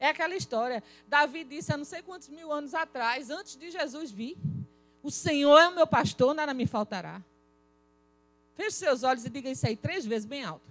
É 0.00 0.08
aquela 0.08 0.34
história. 0.34 0.82
Davi 1.06 1.44
disse 1.44 1.70
há 1.70 1.76
não 1.76 1.84
sei 1.84 2.02
quantos 2.02 2.30
mil 2.30 2.50
anos 2.50 2.74
atrás, 2.74 3.28
antes 3.28 3.54
de 3.54 3.70
Jesus 3.70 4.10
vir: 4.10 4.34
O 5.02 5.10
Senhor 5.10 5.58
é 5.58 5.68
o 5.68 5.74
meu 5.74 5.86
pastor, 5.86 6.34
nada 6.34 6.54
me 6.54 6.66
faltará. 6.66 7.22
Feche 8.56 8.72
seus 8.72 9.02
olhos 9.02 9.26
e 9.26 9.30
diga 9.30 9.50
isso 9.50 9.66
aí 9.66 9.76
três 9.76 10.06
vezes, 10.06 10.24
bem 10.24 10.42
alto. 10.42 10.70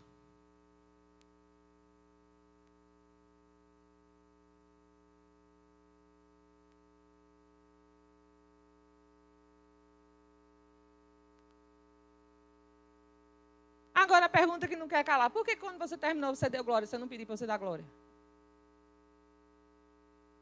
Agora 13.94 14.26
a 14.26 14.30
pergunta 14.30 14.68
que 14.68 14.76
não 14.76 14.88
quer 14.88 15.04
calar: 15.04 15.30
por 15.30 15.46
que 15.46 15.56
quando 15.56 15.78
você 15.78 15.96
terminou 15.96 16.36
você 16.36 16.50
deu 16.50 16.64
glória? 16.64 16.88
Você 16.88 16.98
não 16.98 17.08
pediu 17.08 17.28
para 17.28 17.38
você 17.38 17.46
dar 17.46 17.58
glória? 17.58 17.86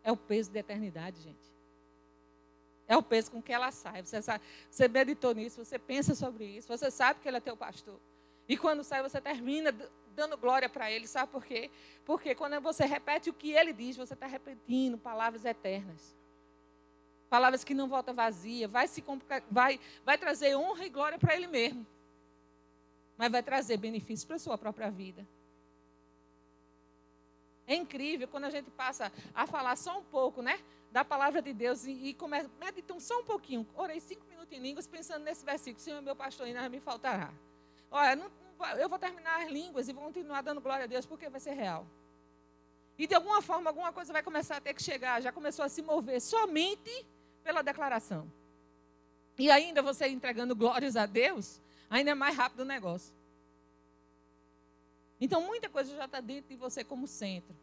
É 0.07 0.11
o 0.13 0.15
peso 0.15 0.49
da 0.49 0.61
eternidade, 0.61 1.21
gente. 1.21 1.53
É 2.87 2.95
o 2.95 3.03
peso 3.03 3.29
com 3.29 3.41
que 3.41 3.51
ela 3.51 3.69
sai. 3.73 4.01
Você, 4.01 4.21
sabe, 4.21 4.41
você 4.71 4.87
meditou 4.87 5.33
nisso, 5.33 5.65
você 5.65 5.77
pensa 5.77 6.15
sobre 6.15 6.45
isso, 6.45 6.65
você 6.65 6.89
sabe 6.89 7.19
que 7.19 7.27
ele 7.27 7.35
é 7.35 7.41
teu 7.41 7.57
pastor. 7.57 7.99
E 8.47 8.57
quando 8.57 8.85
sai, 8.85 9.03
você 9.03 9.19
termina 9.19 9.75
dando 10.15 10.37
glória 10.37 10.69
para 10.69 10.89
ele. 10.89 11.05
Sabe 11.07 11.29
por 11.29 11.43
quê? 11.43 11.69
Porque 12.05 12.33
quando 12.33 12.57
você 12.61 12.85
repete 12.85 13.29
o 13.29 13.33
que 13.33 13.51
ele 13.51 13.73
diz, 13.73 13.97
você 13.97 14.13
está 14.13 14.27
repetindo 14.27 14.97
palavras 14.97 15.43
eternas. 15.43 16.15
Palavras 17.29 17.65
que 17.65 17.73
não 17.73 17.89
voltam 17.89 18.15
vazia. 18.15 18.65
Vai, 18.65 18.87
se, 18.87 19.03
vai, 19.51 19.77
vai 20.05 20.17
trazer 20.17 20.55
honra 20.55 20.85
e 20.85 20.89
glória 20.89 21.19
para 21.19 21.35
ele 21.35 21.47
mesmo. 21.47 21.85
Mas 23.17 23.29
vai 23.29 23.43
trazer 23.43 23.75
benefícios 23.75 24.23
para 24.23 24.37
a 24.37 24.39
sua 24.39 24.57
própria 24.57 24.89
vida. 24.89 25.27
É 27.67 27.75
incrível 27.75 28.27
quando 28.29 28.45
a 28.45 28.49
gente 28.49 28.71
passa 28.71 29.11
a 29.35 29.45
falar 29.45 29.75
só 29.75 29.99
um 29.99 30.03
pouco, 30.03 30.41
né? 30.41 30.57
Da 30.89 31.03
palavra 31.03 31.41
de 31.41 31.51
Deus 31.51 31.85
e, 31.85 31.91
e 31.91 32.13
começa, 32.13 32.49
meditam 32.57 32.97
só 32.97 33.19
um 33.19 33.23
pouquinho. 33.23 33.67
Orei 33.75 33.99
cinco 33.99 34.25
minutos 34.29 34.57
em 34.57 34.61
línguas 34.61 34.87
pensando 34.87 35.23
nesse 35.25 35.43
versículo. 35.43 35.83
Senhor, 35.83 36.01
meu 36.01 36.15
pastor 36.15 36.47
ainda 36.47 36.69
me 36.69 36.79
faltará. 36.79 37.29
Olha, 37.91 38.15
não, 38.15 38.31
eu 38.79 38.87
vou 38.87 38.97
terminar 38.97 39.43
as 39.43 39.51
línguas 39.51 39.89
e 39.89 39.93
vou 39.93 40.05
continuar 40.05 40.41
dando 40.41 40.61
glória 40.61 40.85
a 40.85 40.87
Deus 40.87 41.05
porque 41.05 41.29
vai 41.29 41.41
ser 41.41 41.51
real. 41.51 41.85
E 42.97 43.05
de 43.05 43.13
alguma 43.13 43.41
forma, 43.41 43.69
alguma 43.69 43.91
coisa 43.91 44.13
vai 44.13 44.23
começar 44.23 44.57
a 44.57 44.61
ter 44.61 44.73
que 44.73 44.81
chegar. 44.81 45.21
Já 45.21 45.31
começou 45.31 45.65
a 45.65 45.69
se 45.69 45.81
mover 45.81 46.21
somente 46.21 47.05
pela 47.43 47.61
declaração. 47.61 48.31
E 49.37 49.51
ainda 49.51 49.81
você 49.81 50.07
entregando 50.07 50.55
glórias 50.55 50.95
a 50.95 51.05
Deus, 51.05 51.61
ainda 51.89 52.11
é 52.11 52.15
mais 52.15 52.35
rápido 52.35 52.61
o 52.61 52.65
negócio. 52.65 53.13
Então, 55.19 55.45
muita 55.45 55.67
coisa 55.67 55.95
já 55.95 56.05
está 56.05 56.21
dentro 56.21 56.49
de 56.49 56.55
você 56.55 56.83
como 56.83 57.07
centro. 57.07 57.55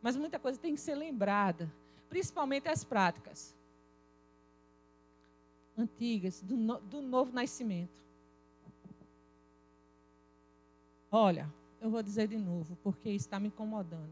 Mas 0.00 0.16
muita 0.16 0.38
coisa 0.38 0.58
tem 0.58 0.74
que 0.74 0.80
ser 0.80 0.94
lembrada. 0.94 1.72
Principalmente 2.08 2.68
as 2.68 2.84
práticas 2.84 3.56
antigas, 5.76 6.40
do, 6.42 6.56
no, 6.56 6.80
do 6.80 7.00
novo 7.00 7.32
nascimento. 7.32 8.02
Olha, 11.10 11.48
eu 11.80 11.88
vou 11.88 12.02
dizer 12.02 12.26
de 12.26 12.36
novo, 12.36 12.76
porque 12.82 13.08
isso 13.08 13.26
está 13.26 13.38
me 13.38 13.48
incomodando. 13.48 14.10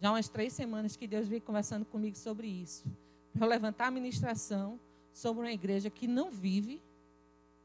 Já 0.00 0.08
há 0.08 0.12
umas 0.12 0.28
três 0.28 0.54
semanas 0.54 0.96
que 0.96 1.06
Deus 1.06 1.28
vem 1.28 1.38
conversando 1.38 1.84
comigo 1.84 2.16
sobre 2.16 2.46
isso. 2.46 2.84
Para 3.34 3.46
levantar 3.46 3.88
a 3.88 3.90
ministração 3.90 4.80
sobre 5.12 5.42
uma 5.42 5.52
igreja 5.52 5.90
que 5.90 6.06
não 6.06 6.30
vive 6.30 6.82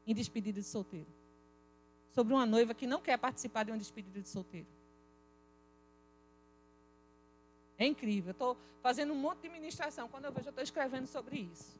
em 0.06 0.14
despedida 0.14 0.60
de 0.60 0.66
solteiro 0.66 1.15
sobre 2.16 2.32
uma 2.32 2.46
noiva 2.46 2.72
que 2.72 2.86
não 2.86 2.98
quer 2.98 3.18
participar 3.18 3.62
de 3.62 3.70
uma 3.70 3.76
despedida 3.76 4.22
de 4.22 4.26
solteiro. 4.26 4.66
É 7.76 7.84
incrível. 7.84 8.30
Eu 8.30 8.32
estou 8.32 8.56
fazendo 8.80 9.12
um 9.12 9.16
monte 9.16 9.42
de 9.42 9.50
ministração. 9.50 10.08
Quando 10.08 10.24
eu 10.24 10.32
vejo, 10.32 10.46
eu 10.46 10.50
estou 10.50 10.64
escrevendo 10.64 11.06
sobre 11.06 11.40
isso. 11.40 11.78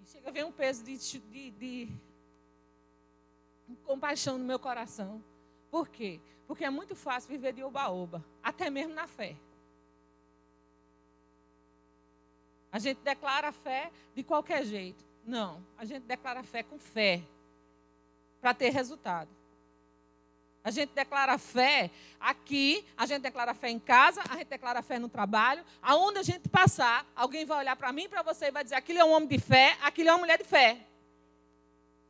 E 0.00 0.06
chega 0.06 0.30
a 0.30 0.32
ver 0.32 0.42
um 0.46 0.50
peso 0.50 0.82
de, 0.82 0.96
de, 0.96 1.50
de 1.50 1.88
compaixão 3.84 4.38
no 4.38 4.44
meu 4.46 4.58
coração. 4.58 5.22
Por 5.70 5.86
quê? 5.86 6.18
Porque 6.46 6.64
é 6.64 6.70
muito 6.70 6.96
fácil 6.96 7.28
viver 7.28 7.52
de 7.52 7.62
oba-oba, 7.62 8.24
até 8.42 8.70
mesmo 8.70 8.94
na 8.94 9.06
fé. 9.06 9.36
A 12.72 12.78
gente 12.78 13.02
declara 13.02 13.52
fé 13.52 13.92
de 14.14 14.22
qualquer 14.22 14.64
jeito. 14.64 15.04
Não, 15.26 15.62
a 15.76 15.84
gente 15.84 16.04
declara 16.04 16.42
fé 16.42 16.62
com 16.62 16.78
fé 16.78 17.22
para 18.44 18.52
ter 18.52 18.68
resultado. 18.68 19.30
A 20.62 20.70
gente 20.70 20.90
declara 20.90 21.38
fé 21.38 21.90
aqui, 22.20 22.84
a 22.94 23.06
gente 23.06 23.22
declara 23.22 23.54
fé 23.54 23.70
em 23.70 23.78
casa, 23.78 24.22
a 24.28 24.36
gente 24.36 24.48
declara 24.48 24.82
fé 24.82 24.98
no 24.98 25.08
trabalho. 25.08 25.64
Aonde 25.80 26.18
a 26.18 26.22
gente 26.22 26.46
passar, 26.50 27.06
alguém 27.16 27.46
vai 27.46 27.60
olhar 27.60 27.74
para 27.74 27.90
mim, 27.90 28.06
para 28.06 28.20
você 28.20 28.48
e 28.48 28.50
vai 28.50 28.62
dizer: 28.62 28.74
aquilo 28.74 28.98
é 28.98 29.04
um 29.04 29.12
homem 29.12 29.26
de 29.26 29.38
fé, 29.38 29.78
aquilo 29.80 30.10
é 30.10 30.12
uma 30.12 30.18
mulher 30.18 30.36
de 30.36 30.44
fé. 30.44 30.76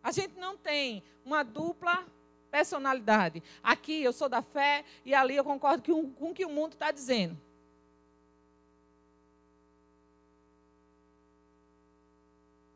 A 0.03 0.11
gente 0.11 0.37
não 0.37 0.57
tem 0.57 1.05
uma 1.25 1.45
dupla 1.45 2.05
personalidade. 2.51 3.41
Aqui 3.63 4.03
eu 4.03 4.13
sou 4.13 4.29
da 4.29 4.43
fé 4.43 4.85
e 5.05 5.15
ali 5.15 5.37
eu 5.37 5.45
concordo 5.45 5.85
com 6.19 6.31
o 6.31 6.35
que 6.35 6.45
o 6.45 6.51
mundo 6.51 6.73
está 6.73 6.91
dizendo. 6.91 7.41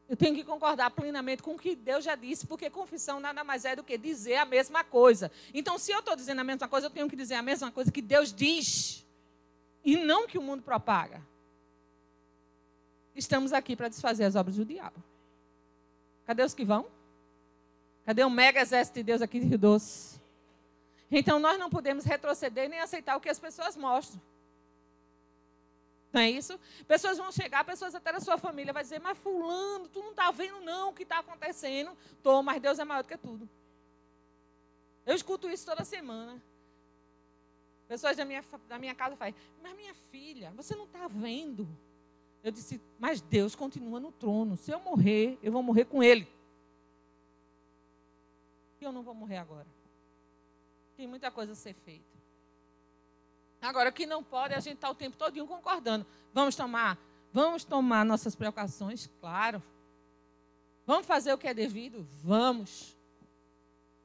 Eu 0.09 0.16
tenho 0.16 0.35
que 0.35 0.42
concordar 0.42 0.90
plenamente 0.90 1.42
com 1.42 1.55
o 1.55 1.59
que 1.59 1.77
Deus 1.77 2.03
já 2.03 2.14
disse, 2.14 2.47
porque 2.47 2.71
confissão 2.71 3.21
nada 3.21 3.44
mais 3.44 3.66
é 3.66 3.77
do 3.77 3.85
que 3.85 3.99
dizer 3.99 4.37
a 4.37 4.47
mesma 4.47 4.83
coisa. 4.83 5.31
Então, 5.53 5.79
se 5.79 5.92
eu 5.92 5.99
estou 5.99 6.16
dizendo 6.16 6.40
a 6.40 6.44
mesma 6.44 6.66
coisa, 6.66 6.87
eu 6.87 6.90
tenho 6.90 7.11
que 7.11 7.16
dizer 7.16 7.35
a 7.35 7.42
mesma 7.42 7.71
coisa 7.71 7.92
que 7.92 8.01
Deus 8.01 8.33
diz, 8.33 9.05
e 9.85 9.97
não 9.99 10.27
que 10.27 10.38
o 10.38 10.42
mundo 10.42 10.62
propaga. 10.62 11.21
Estamos 13.14 13.53
aqui 13.53 13.77
para 13.77 13.88
desfazer 13.88 14.25
as 14.25 14.35
obras 14.35 14.57
do 14.57 14.64
diabo. 14.64 15.03
Cadê 16.25 16.42
os 16.42 16.55
que 16.55 16.64
vão? 16.64 16.87
Cadê 18.07 18.25
o 18.25 18.31
mega 18.31 18.61
exército 18.61 18.94
de 18.94 19.03
Deus 19.03 19.21
aqui 19.21 19.38
de 19.40 19.47
Rio 19.47 19.59
Doce? 19.59 20.18
Então, 21.11 21.38
nós 21.38 21.59
não 21.59 21.68
podemos 21.68 22.05
retroceder 22.05 22.68
nem 22.68 22.81
aceitar 22.81 23.16
o 23.16 23.21
que 23.21 23.29
as 23.29 23.38
pessoas 23.38 23.77
mostram. 23.77 24.21
Não 26.12 26.21
é 26.21 26.31
isso? 26.31 26.59
Pessoas 26.87 27.18
vão 27.18 27.31
chegar, 27.31 27.64
pessoas 27.64 27.94
até 27.94 28.12
da 28.12 28.21
sua 28.21 28.38
família 28.38 28.73
vai 28.73 28.83
dizer, 28.83 29.01
mas 29.01 29.18
fulano, 29.18 29.88
tu 29.88 30.01
não 30.01 30.11
está 30.11 30.31
vendo 30.31 30.61
não 30.61 30.90
o 30.90 30.92
que 30.92 31.03
está 31.03 31.18
acontecendo. 31.18 31.97
Tô, 32.23 32.42
mas 32.42 32.61
Deus 32.61 32.79
é 32.79 32.85
maior 32.85 33.03
do 33.03 33.09
que 33.09 33.16
tudo. 33.16 33.49
Eu 35.05 35.14
escuto 35.14 35.49
isso 35.49 35.66
toda 35.66 35.85
semana. 35.85 36.42
Pessoas 37.87 38.16
da 38.16 38.25
minha, 38.25 38.44
da 38.68 38.79
minha 38.79 38.94
casa 38.94 39.16
falam, 39.16 39.35
mas 39.62 39.77
minha 39.77 39.94
filha, 40.11 40.53
você 40.55 40.75
não 40.75 40.85
está 40.85 41.09
vendo. 41.09 41.68
Eu 42.42 42.53
disse, 42.53 42.81
mas 42.99 43.21
Deus 43.21 43.55
continua 43.55 43.99
no 43.99 44.12
trono. 44.12 44.57
Se 44.57 44.71
eu 44.71 44.81
morrer, 44.81 45.38
eu 45.42 45.51
vou 45.51 45.62
morrer 45.62 45.87
com 45.87 46.03
Ele. 46.03 46.29
E 48.81 48.85
eu 48.85 48.92
não 48.92 49.03
vou 49.03 49.14
morrer 49.14 49.38
agora. 49.38 49.66
Tem 50.97 51.07
muita 51.07 51.31
coisa 51.31 51.53
a 51.53 51.57
ser 51.57 51.75
feita. 51.75 52.05
Agora, 53.61 53.90
o 53.90 53.92
que 53.92 54.07
não 54.07 54.23
pode 54.23 54.55
é 54.55 54.57
a 54.57 54.61
gente 54.61 54.77
estar 54.77 54.88
tá 54.88 54.92
o 54.92 54.94
tempo 54.94 55.16
todo 55.16 55.47
concordando. 55.47 56.07
Vamos 56.33 56.55
tomar, 56.55 56.99
vamos 57.33 57.64
tomar 57.64 58.05
nossas 58.05 58.35
precauções, 58.35 59.09
claro. 59.21 59.62
Vamos 60.87 61.07
fazer 61.07 61.33
o 61.33 61.38
que 61.38 61.49
é 61.49 61.53
devido? 61.53 62.07
Vamos. 62.23 62.97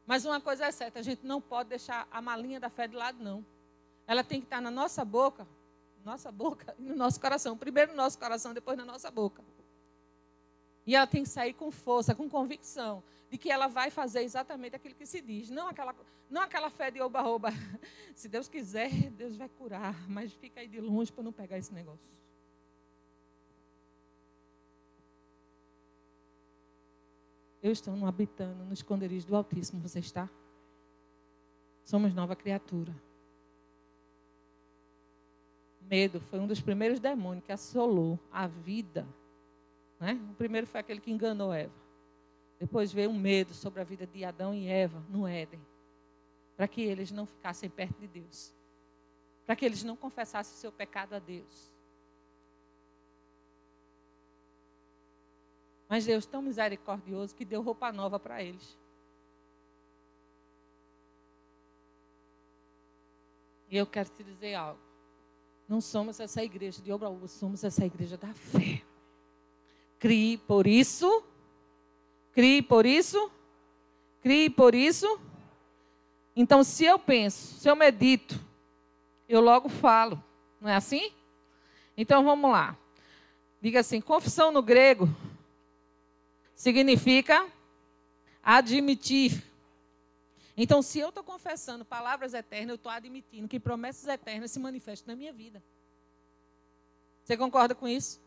Mas 0.05 0.25
uma 0.25 0.41
coisa 0.41 0.65
é 0.65 0.71
certa, 0.71 0.99
a 0.99 1.03
gente 1.03 1.25
não 1.25 1.39
pode 1.39 1.69
deixar 1.69 2.07
a 2.11 2.21
malinha 2.21 2.59
da 2.59 2.69
fé 2.69 2.87
de 2.87 2.95
lado, 2.95 3.23
não. 3.23 3.45
Ela 4.05 4.23
tem 4.23 4.39
que 4.39 4.45
estar 4.45 4.59
na 4.59 4.71
nossa 4.71 5.05
boca, 5.05 5.47
nossa 6.03 6.31
boca 6.31 6.75
e 6.77 6.81
no 6.81 6.95
nosso 6.95 7.19
coração. 7.19 7.57
Primeiro 7.57 7.91
no 7.91 7.97
nosso 7.97 8.19
coração, 8.19 8.53
depois 8.53 8.77
na 8.77 8.83
nossa 8.83 9.09
boca. 9.09 9.41
E 10.85 10.95
ela 10.95 11.07
tem 11.07 11.23
que 11.23 11.29
sair 11.29 11.53
com 11.53 11.71
força, 11.71 12.13
com 12.13 12.29
convicção 12.29 13.03
de 13.33 13.37
que 13.39 13.49
ela 13.49 13.67
vai 13.67 13.89
fazer 13.89 14.21
exatamente 14.21 14.75
aquilo 14.75 14.93
que 14.93 15.07
se 15.07 15.19
diz. 15.19 15.49
Não 15.49 15.67
aquela, 15.67 15.95
não 16.29 16.41
aquela 16.43 16.69
fé 16.69 16.91
de 16.91 17.01
oba-oba. 17.01 17.49
Se 18.13 18.29
Deus 18.29 18.47
quiser, 18.47 18.91
Deus 19.09 19.35
vai 19.35 19.49
curar. 19.49 20.07
Mas 20.07 20.31
fica 20.33 20.59
aí 20.59 20.67
de 20.67 20.79
longe 20.79 21.11
para 21.11 21.23
não 21.23 21.31
pegar 21.31 21.57
esse 21.57 21.73
negócio. 21.73 22.15
Eu 27.59 27.71
estou 27.71 27.95
no 27.95 28.05
habitando, 28.05 28.65
no 28.65 28.73
esconderijo 28.73 29.25
do 29.25 29.35
Altíssimo. 29.35 29.81
Você 29.81 29.97
está? 29.97 30.29
Somos 31.83 32.13
nova 32.13 32.35
criatura. 32.35 32.93
Medo 35.81 36.19
foi 36.19 36.39
um 36.39 36.45
dos 36.45 36.61
primeiros 36.61 36.99
demônios 36.99 37.45
que 37.45 37.51
assolou 37.51 38.19
a 38.31 38.45
vida. 38.45 39.07
Né? 39.99 40.19
O 40.32 40.36
primeiro 40.36 40.67
foi 40.67 40.79
aquele 40.79 40.99
que 40.99 41.12
enganou 41.12 41.53
Eva. 41.53 41.73
Depois 42.60 42.91
veio 42.91 43.10
um 43.10 43.19
medo 43.19 43.53
sobre 43.53 43.82
a 43.82 43.84
vida 43.84 44.08
de 44.08 44.23
Adão 44.23 44.53
e 44.53 44.67
Eva 44.67 45.03
no 45.10 45.27
Éden, 45.27 45.60
para 46.56 46.67
que 46.67 46.82
eles 46.82 47.12
não 47.12 47.25
ficassem 47.25 47.69
perto 47.69 47.99
de 47.99 48.08
Deus, 48.08 48.53
para 49.45 49.56
que 49.56 49.65
eles 49.65 49.84
não 49.84 49.95
confessassem 49.95 50.56
o 50.56 50.58
seu 50.58 50.71
pecado 50.71 51.13
a 51.13 51.19
Deus. 51.19 51.73
Mas 55.89 56.06
Deus 56.06 56.25
tão 56.25 56.41
misericordioso 56.41 57.36
que 57.36 57.43
deu 57.43 57.62
roupa 57.62 57.91
nova 57.91 58.19
para 58.19 58.41
eles. 58.41 58.77
E 63.69 63.77
eu 63.77 63.86
quero 63.86 64.10
te 64.10 64.23
dizer 64.23 64.53
algo. 64.53 64.79
Não 65.67 65.82
somos 65.82 66.19
essa 66.19 66.43
igreja 66.43 66.82
de 66.82 66.91
obra 66.91 67.10
somos 67.27 67.63
essa 67.63 67.86
igreja 67.86 68.17
da 68.17 68.34
fé. 68.34 68.84
Crie 70.03 70.37
por 70.37 70.67
isso 70.67 71.23
Crie 72.33 72.63
por 72.63 72.85
isso? 72.85 73.31
Crie 74.21 74.49
por 74.49 74.73
isso? 74.73 75.19
Então, 76.35 76.63
se 76.63 76.83
eu 76.83 76.97
penso, 76.97 77.59
se 77.59 77.69
eu 77.69 77.75
medito, 77.75 78.39
eu 79.29 79.39
logo 79.39 79.69
falo. 79.69 80.21
Não 80.59 80.67
é 80.67 80.75
assim? 80.75 81.13
Então, 81.95 82.23
vamos 82.23 82.49
lá. 82.49 82.75
Diga 83.61 83.81
assim: 83.81 84.01
confissão 84.01 84.51
no 84.51 84.63
grego 84.63 85.07
significa 86.55 87.47
admitir. 88.41 89.43
Então, 90.57 90.81
se 90.81 90.99
eu 90.99 91.09
estou 91.09 91.23
confessando 91.23 91.85
palavras 91.85 92.33
eternas, 92.33 92.69
eu 92.69 92.75
estou 92.75 92.91
admitindo 92.91 93.47
que 93.47 93.59
promessas 93.59 94.07
eternas 94.07 94.49
se 94.49 94.59
manifestam 94.59 95.13
na 95.13 95.17
minha 95.17 95.33
vida. 95.33 95.63
Você 97.23 97.37
concorda 97.37 97.75
com 97.75 97.87
isso? 97.87 98.22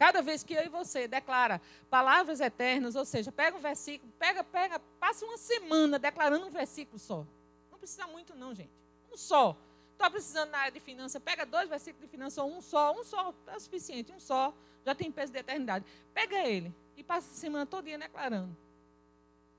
Cada 0.00 0.22
vez 0.22 0.42
que 0.42 0.54
eu 0.54 0.64
e 0.64 0.68
você 0.70 1.06
declara 1.06 1.60
palavras 1.90 2.40
eternas, 2.40 2.96
ou 2.96 3.04
seja, 3.04 3.30
pega 3.30 3.54
um 3.58 3.60
versículo, 3.60 4.10
pega, 4.18 4.42
pega, 4.42 4.78
passa 4.98 5.26
uma 5.26 5.36
semana 5.36 5.98
declarando 5.98 6.46
um 6.46 6.50
versículo 6.50 6.98
só. 6.98 7.26
Não 7.70 7.78
precisa 7.78 8.06
muito, 8.06 8.34
não, 8.34 8.54
gente. 8.54 8.70
Um 9.12 9.16
só. 9.18 9.54
Está 9.92 10.08
precisando 10.08 10.52
na 10.52 10.58
área 10.60 10.72
de 10.72 10.80
finanças, 10.80 11.22
pega 11.22 11.44
dois 11.44 11.68
versículos 11.68 12.06
de 12.06 12.10
finanças, 12.10 12.42
um 12.42 12.62
só, 12.62 12.98
um 12.98 13.04
só, 13.04 13.34
é 13.46 13.54
o 13.54 13.60
suficiente, 13.60 14.10
um 14.10 14.18
só, 14.18 14.54
já 14.86 14.94
tem 14.94 15.12
peso 15.12 15.34
de 15.34 15.38
eternidade. 15.38 15.84
Pega 16.14 16.48
ele 16.48 16.74
e 16.96 17.04
passa 17.04 17.30
a 17.30 17.34
semana 17.34 17.66
todinha 17.66 17.98
declarando. 17.98 18.56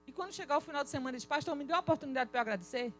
E 0.07 0.11
quando 0.11 0.33
chegar 0.33 0.57
o 0.57 0.61
final 0.61 0.83
de 0.83 0.89
semana, 0.89 1.17
diz, 1.19 1.25
pastor, 1.25 1.55
me 1.55 1.63
deu 1.63 1.75
uma 1.75 1.81
oportunidade 1.81 2.31
para 2.31 2.39
eu 2.39 2.41
agradecer? 2.41 2.91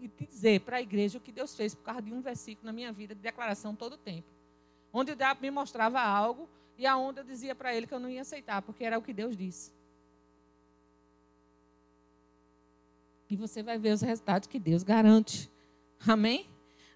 E 0.00 0.08
dizer 0.26 0.60
para 0.60 0.76
a 0.76 0.82
igreja 0.82 1.18
o 1.18 1.20
que 1.20 1.32
Deus 1.32 1.54
fez 1.54 1.74
por 1.74 1.84
causa 1.84 2.02
de 2.02 2.12
um 2.12 2.20
versículo 2.20 2.66
na 2.66 2.72
minha 2.72 2.92
vida 2.92 3.14
de 3.14 3.20
declaração 3.20 3.74
todo 3.74 3.94
o 3.94 3.98
tempo. 3.98 4.28
Onde 4.92 5.12
o 5.12 5.16
diabo 5.16 5.40
me 5.40 5.50
mostrava 5.50 6.00
algo 6.00 6.48
e 6.76 6.86
aonde 6.86 7.20
eu 7.20 7.24
dizia 7.24 7.54
para 7.54 7.74
ele 7.74 7.86
que 7.86 7.94
eu 7.94 8.00
não 8.00 8.08
ia 8.08 8.22
aceitar, 8.22 8.60
porque 8.62 8.84
era 8.84 8.98
o 8.98 9.02
que 9.02 9.12
Deus 9.12 9.36
disse. 9.36 9.72
E 13.30 13.36
você 13.36 13.62
vai 13.62 13.78
ver 13.78 13.94
os 13.94 14.02
resultados 14.02 14.46
que 14.46 14.58
Deus 14.58 14.82
garante. 14.82 15.50
Amém? 16.06 16.46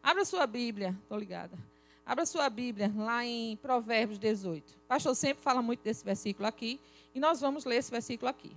Abra 0.03 0.25
sua 0.25 0.47
Bíblia, 0.47 0.95
estou 1.03 1.19
ligada. 1.19 1.57
Abra 2.05 2.27
sua 2.27 2.51
Bíblia 2.51 2.93
lá 2.95 3.25
em 3.25 3.57
Provérbios 3.57 4.19
18. 4.19 4.71
O 4.71 4.87
pastor 4.87 5.17
sempre 5.17 5.43
fala 5.43 5.63
muito 5.63 5.83
desse 5.83 6.05
versículo 6.05 6.47
aqui. 6.47 6.79
E 7.15 7.19
nós 7.19 7.41
vamos 7.41 7.65
ler 7.65 7.77
esse 7.77 7.91
versículo 7.91 8.29
aqui. 8.29 8.55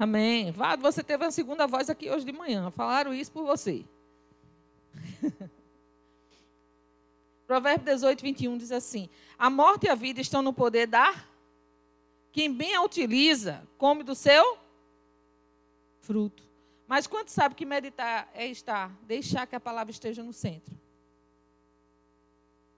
Amém. 0.00 0.50
Vado, 0.50 0.80
você 0.80 1.04
teve 1.04 1.22
uma 1.26 1.30
segunda 1.30 1.66
voz 1.66 1.90
aqui 1.90 2.10
hoje 2.10 2.24
de 2.24 2.32
manhã. 2.32 2.70
Falaram 2.70 3.12
isso 3.12 3.30
por 3.30 3.44
você. 3.44 3.84
Provérbio 7.46 7.84
18, 7.84 8.22
21 8.22 8.56
diz 8.56 8.72
assim: 8.72 9.10
A 9.38 9.50
morte 9.50 9.84
e 9.84 9.90
a 9.90 9.94
vida 9.94 10.18
estão 10.18 10.40
no 10.40 10.54
poder 10.54 10.86
da. 10.86 11.22
Quem 12.32 12.50
bem 12.50 12.74
a 12.74 12.80
utiliza, 12.80 13.62
come 13.76 14.02
do 14.02 14.14
seu 14.14 14.56
fruto. 15.98 16.42
Mas 16.88 17.06
quanto 17.06 17.28
sabe 17.28 17.54
que 17.54 17.66
meditar 17.66 18.26
é 18.32 18.46
estar, 18.46 18.90
deixar 19.02 19.46
que 19.46 19.54
a 19.54 19.60
palavra 19.60 19.90
esteja 19.90 20.22
no 20.22 20.32
centro? 20.32 20.74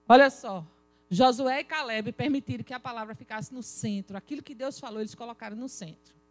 Olha 0.09 0.29
só. 0.29 0.65
Josué 1.09 1.61
e 1.61 1.63
Caleb 1.63 2.11
permitiram 2.11 2.65
que 2.65 2.73
a 2.73 2.79
palavra 2.81 3.15
ficasse 3.15 3.53
no 3.53 3.63
centro. 3.63 4.17
Aquilo 4.17 4.43
que 4.43 4.53
Deus 4.53 4.77
falou, 4.77 4.99
eles 4.99 5.15
colocaram 5.15 5.55
no 5.55 5.69
centro. 5.69 6.22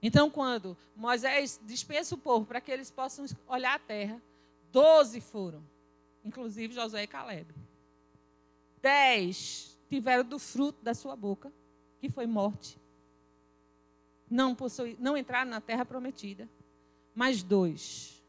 Então, 0.00 0.30
quando 0.30 0.76
Moisés 0.94 1.60
dispensa 1.64 2.14
o 2.14 2.18
povo 2.18 2.46
para 2.46 2.60
que 2.60 2.70
eles 2.70 2.90
possam 2.90 3.26
olhar 3.48 3.74
a 3.74 3.78
terra, 3.78 4.22
doze 4.70 5.20
foram, 5.20 5.62
inclusive 6.24 6.74
Josué 6.74 7.02
e 7.02 7.06
Caleb. 7.06 7.52
Dez 8.80 9.76
tiveram 9.88 10.24
do 10.24 10.38
fruto 10.38 10.82
da 10.84 10.94
sua 10.94 11.16
boca, 11.16 11.52
que 12.00 12.08
foi 12.08 12.26
morte. 12.26 12.78
Não, 14.30 14.54
possui, 14.54 14.96
não 15.00 15.16
entraram 15.16 15.50
na 15.50 15.60
terra 15.60 15.84
prometida. 15.84 16.48
Mas 17.14 17.42
dois, 17.42 18.22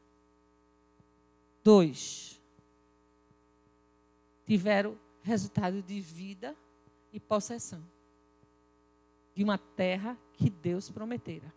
dois, 1.64 2.42
tiveram 4.48 4.98
resultado 5.22 5.84
de 5.84 6.02
vida 6.02 6.56
e 7.14 7.20
possessão 7.20 7.84
de 9.36 9.44
uma 9.44 9.60
terra 9.60 10.18
que 10.40 10.50
Deus 10.50 10.90
prometera. 10.90 11.54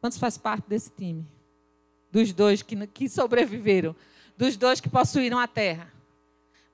Quantos 0.00 0.18
faz 0.18 0.36
parte 0.36 0.68
desse 0.68 0.90
time? 0.90 1.26
Dos 2.10 2.30
dois 2.32 2.60
que, 2.60 2.86
que 2.88 3.08
sobreviveram, 3.08 3.96
dos 4.36 4.56
dois 4.56 4.80
que 4.80 4.88
possuíram 4.88 5.38
a 5.38 5.48
terra. 5.48 5.90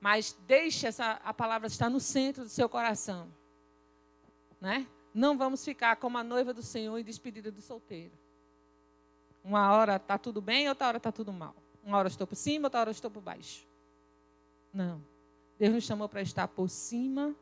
Mas 0.01 0.37
deixe 0.45 0.85
essa, 0.85 1.13
a 1.23 1.33
palavra 1.33 1.67
estar 1.67 1.89
no 1.89 1.99
centro 1.99 2.43
do 2.43 2.49
seu 2.49 2.67
coração. 2.67 3.29
Né? 4.59 4.85
Não 5.13 5.37
vamos 5.37 5.63
ficar 5.63 5.95
como 5.95 6.17
a 6.17 6.23
noiva 6.23 6.53
do 6.53 6.61
Senhor 6.61 6.97
e 6.97 7.03
despedida 7.03 7.49
do 7.49 7.61
solteiro. 7.61 8.11
Uma 9.41 9.71
hora 9.73 9.95
está 9.95 10.17
tudo 10.17 10.41
bem, 10.41 10.67
outra 10.67 10.87
hora 10.87 10.97
está 10.97 11.11
tudo 11.11 11.31
mal. 11.31 11.55
Uma 11.81 11.97
hora 11.97 12.09
estou 12.09 12.27
por 12.27 12.35
cima, 12.35 12.67
outra 12.67 12.81
hora 12.81 12.91
estou 12.91 13.09
por 13.09 13.21
baixo. 13.21 13.65
Não. 14.73 15.01
Deus 15.57 15.73
nos 15.73 15.83
chamou 15.85 16.09
para 16.09 16.21
estar 16.21 16.47
por 16.49 16.69
cima 16.69 17.33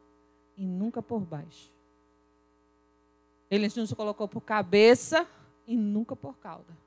e 0.55 0.65
nunca 0.65 1.01
por 1.01 1.19
baixo. 1.19 1.76
Ele 3.49 3.67
nos 3.75 3.93
colocou 3.93 4.27
por 4.27 4.41
cabeça 4.41 5.25
e 5.65 5.75
nunca 5.77 6.15
por 6.15 6.37
cauda. 6.37 6.77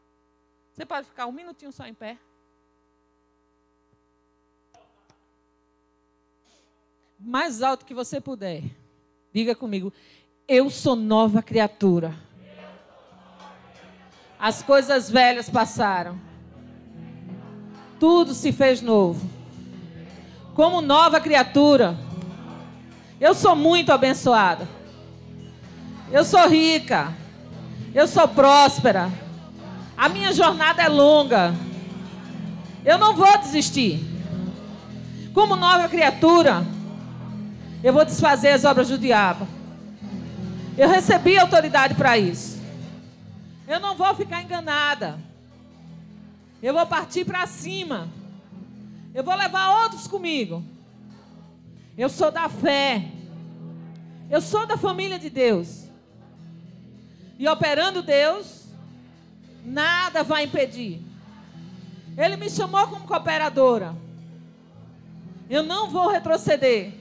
Você 0.73 0.85
pode 0.85 1.07
ficar 1.07 1.27
um 1.27 1.33
minutinho 1.33 1.73
só 1.73 1.87
em 1.87 1.95
pé? 1.95 2.19
Mais 7.19 7.63
alto 7.63 7.85
que 7.85 7.93
você 7.93 8.21
puder. 8.21 8.65
Diga 9.33 9.55
comigo. 9.55 9.93
Eu 10.49 10.71
sou 10.71 10.97
nova 10.97 11.43
criatura. 11.43 12.15
As 14.39 14.63
coisas 14.63 15.11
velhas 15.11 15.51
passaram. 15.51 16.19
Tudo 17.99 18.33
se 18.33 18.53
fez 18.53 18.81
novo. 18.81 19.29
Como 20.55 20.81
nova 20.81 21.21
criatura. 21.21 21.95
Eu 23.21 23.35
sou 23.35 23.55
muito 23.55 23.93
abençoada. 23.93 24.80
Eu 26.13 26.25
sou 26.25 26.49
rica. 26.49 27.13
Eu 27.95 28.07
sou 28.09 28.27
próspera. 28.27 29.11
A 29.97 30.09
minha 30.09 30.33
jornada 30.33 30.83
é 30.83 30.89
longa. 30.89 31.55
Eu 32.85 32.99
não 32.99 33.15
vou 33.15 33.39
desistir. 33.39 34.01
Como 35.35 35.55
nova 35.55 35.89
criatura, 35.89 36.65
eu 37.83 37.93
vou 37.93 38.05
desfazer 38.05 38.49
as 38.49 38.65
obras 38.65 38.89
do 38.89 38.99
diabo. 38.99 39.47
Eu 40.77 40.89
recebi 40.89 41.39
autoridade 41.39 41.95
para 41.95 42.19
isso. 42.19 42.61
Eu 43.69 43.79
não 43.79 43.95
vou 43.95 44.13
ficar 44.15 44.43
enganada. 44.43 45.19
Eu 46.63 46.75
vou 46.75 46.87
partir 46.87 47.25
para 47.25 47.47
cima. 47.47 48.09
Eu 49.15 49.23
vou 49.23 49.35
levar 49.35 49.83
outros 49.83 50.07
comigo. 50.07 50.65
Eu 51.97 52.09
sou 52.09 52.33
da 52.33 52.49
fé. 52.49 53.05
Eu 54.31 54.41
sou 54.41 54.67
da 54.67 54.77
família 54.77 55.19
de 55.19 55.29
Deus. 55.29 55.90
E 57.41 57.49
operando 57.49 58.03
Deus, 58.03 58.67
nada 59.65 60.23
vai 60.23 60.45
impedir. 60.45 61.01
Ele 62.15 62.37
me 62.37 62.51
chamou 62.51 62.87
como 62.87 63.07
cooperadora. 63.07 63.97
Eu 65.49 65.63
não 65.63 65.89
vou 65.89 66.11
retroceder. 66.11 66.93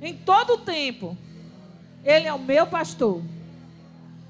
Em 0.00 0.16
todo 0.16 0.54
o 0.54 0.58
tempo, 0.58 1.14
Ele 2.02 2.26
é 2.26 2.32
o 2.32 2.38
meu 2.38 2.68
pastor. 2.68 3.22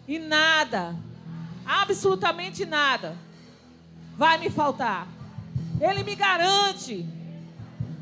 E 0.09 0.19
nada, 0.19 0.97
absolutamente 1.65 2.67
nada, 2.67 3.17
vai 4.17 4.37
me 4.37 4.51
faltar. 4.51 5.07
Ele 5.81 6.03
me 6.03 6.17
garante 6.17 7.07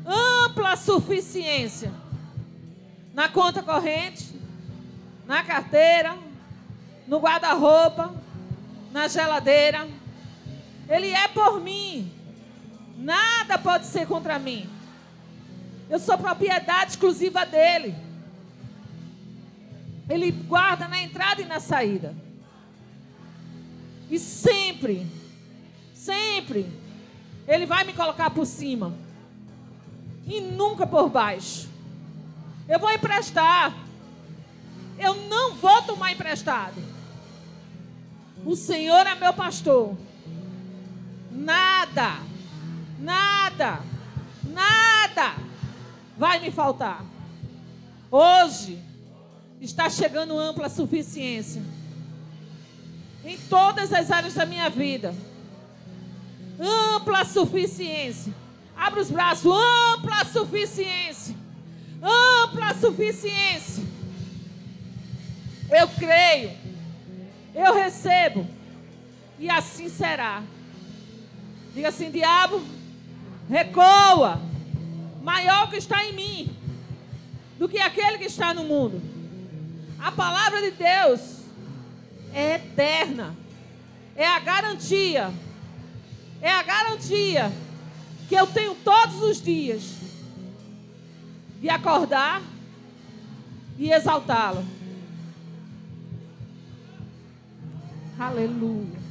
ampla 0.03 0.75
suficiência 0.75 1.93
na 3.13 3.29
conta 3.29 3.61
corrente, 3.61 4.41
na 5.27 5.43
carteira, 5.43 6.17
no 7.07 7.19
guarda-roupa, 7.19 8.13
na 8.91 9.07
geladeira. 9.07 9.87
Ele 10.89 11.09
é 11.09 11.27
por 11.29 11.59
mim. 11.61 12.11
Nada 12.97 13.57
pode 13.57 13.85
ser 13.85 14.05
contra 14.05 14.37
mim. 14.37 14.69
Eu 15.89 15.99
sou 15.99 16.17
propriedade 16.17 16.91
exclusiva 16.91 17.45
dele. 17.45 17.95
Ele 20.09 20.31
guarda 20.31 20.87
na 20.87 21.01
entrada 21.01 21.41
e 21.41 21.45
na 21.45 21.59
saída. 21.59 22.15
E 24.09 24.17
sempre, 24.17 25.05
sempre, 25.93 26.69
ele 27.47 27.65
vai 27.65 27.83
me 27.83 27.93
colocar 27.93 28.29
por 28.29 28.45
cima. 28.45 28.93
E 30.25 30.41
nunca 30.41 30.85
por 30.85 31.09
baixo. 31.09 31.69
Eu 32.67 32.79
vou 32.79 32.91
emprestar. 32.91 33.73
Eu 34.97 35.13
não 35.27 35.55
vou 35.55 35.81
tomar 35.83 36.11
emprestado. 36.11 36.96
O 38.45 38.55
Senhor 38.55 39.05
é 39.05 39.15
meu 39.15 39.33
pastor. 39.33 39.95
Nada, 41.31 42.19
nada, 42.99 43.79
nada 44.43 45.35
vai 46.17 46.39
me 46.39 46.51
faltar. 46.51 47.03
Hoje 48.09 48.81
está 49.61 49.89
chegando 49.89 50.37
ampla 50.37 50.69
suficiência. 50.69 51.61
em 53.25 53.37
todas 53.49 53.91
as 53.91 54.09
áreas 54.09 54.33
da 54.33 54.45
minha 54.45 54.69
vida. 54.69 55.13
Ampla 56.59 57.25
suficiência. 57.25 58.33
Abra 58.75 59.01
os 59.01 59.11
braços. 59.11 59.51
Ampla 59.51 60.23
suficiência. 60.25 61.35
Ampla 62.01 62.73
suficiência. 62.79 63.83
Eu 65.69 65.87
creio. 65.89 66.66
Eu 67.57 67.73
recebo. 67.73 68.47
E 69.39 69.49
assim 69.49 69.89
será. 69.89 70.43
Diga 71.73 71.89
assim, 71.89 72.11
diabo, 72.11 72.61
recoa. 73.49 74.39
Maior 75.23 75.69
que 75.69 75.77
está 75.77 76.05
em 76.05 76.13
mim 76.13 76.55
do 77.57 77.67
que 77.67 77.79
aquele 77.79 78.19
que 78.19 78.25
está 78.25 78.53
no 78.53 78.63
mundo. 78.63 79.01
A 79.99 80.11
palavra 80.11 80.61
de 80.61 80.71
Deus 80.71 81.41
é 82.31 82.55
eterna. 82.55 83.35
É 84.15 84.27
a 84.27 84.39
garantia. 84.39 85.31
É 86.39 86.51
a 86.51 86.61
garantia 86.61 87.51
que 88.29 88.35
eu 88.35 88.45
tenho 88.45 88.75
todos 88.75 89.21
os 89.23 89.41
dias 89.41 89.95
de 91.59 91.69
acordar 91.69 92.39
e 93.79 93.91
exaltá-lo. 93.91 94.76
Aleluia. 98.17 99.06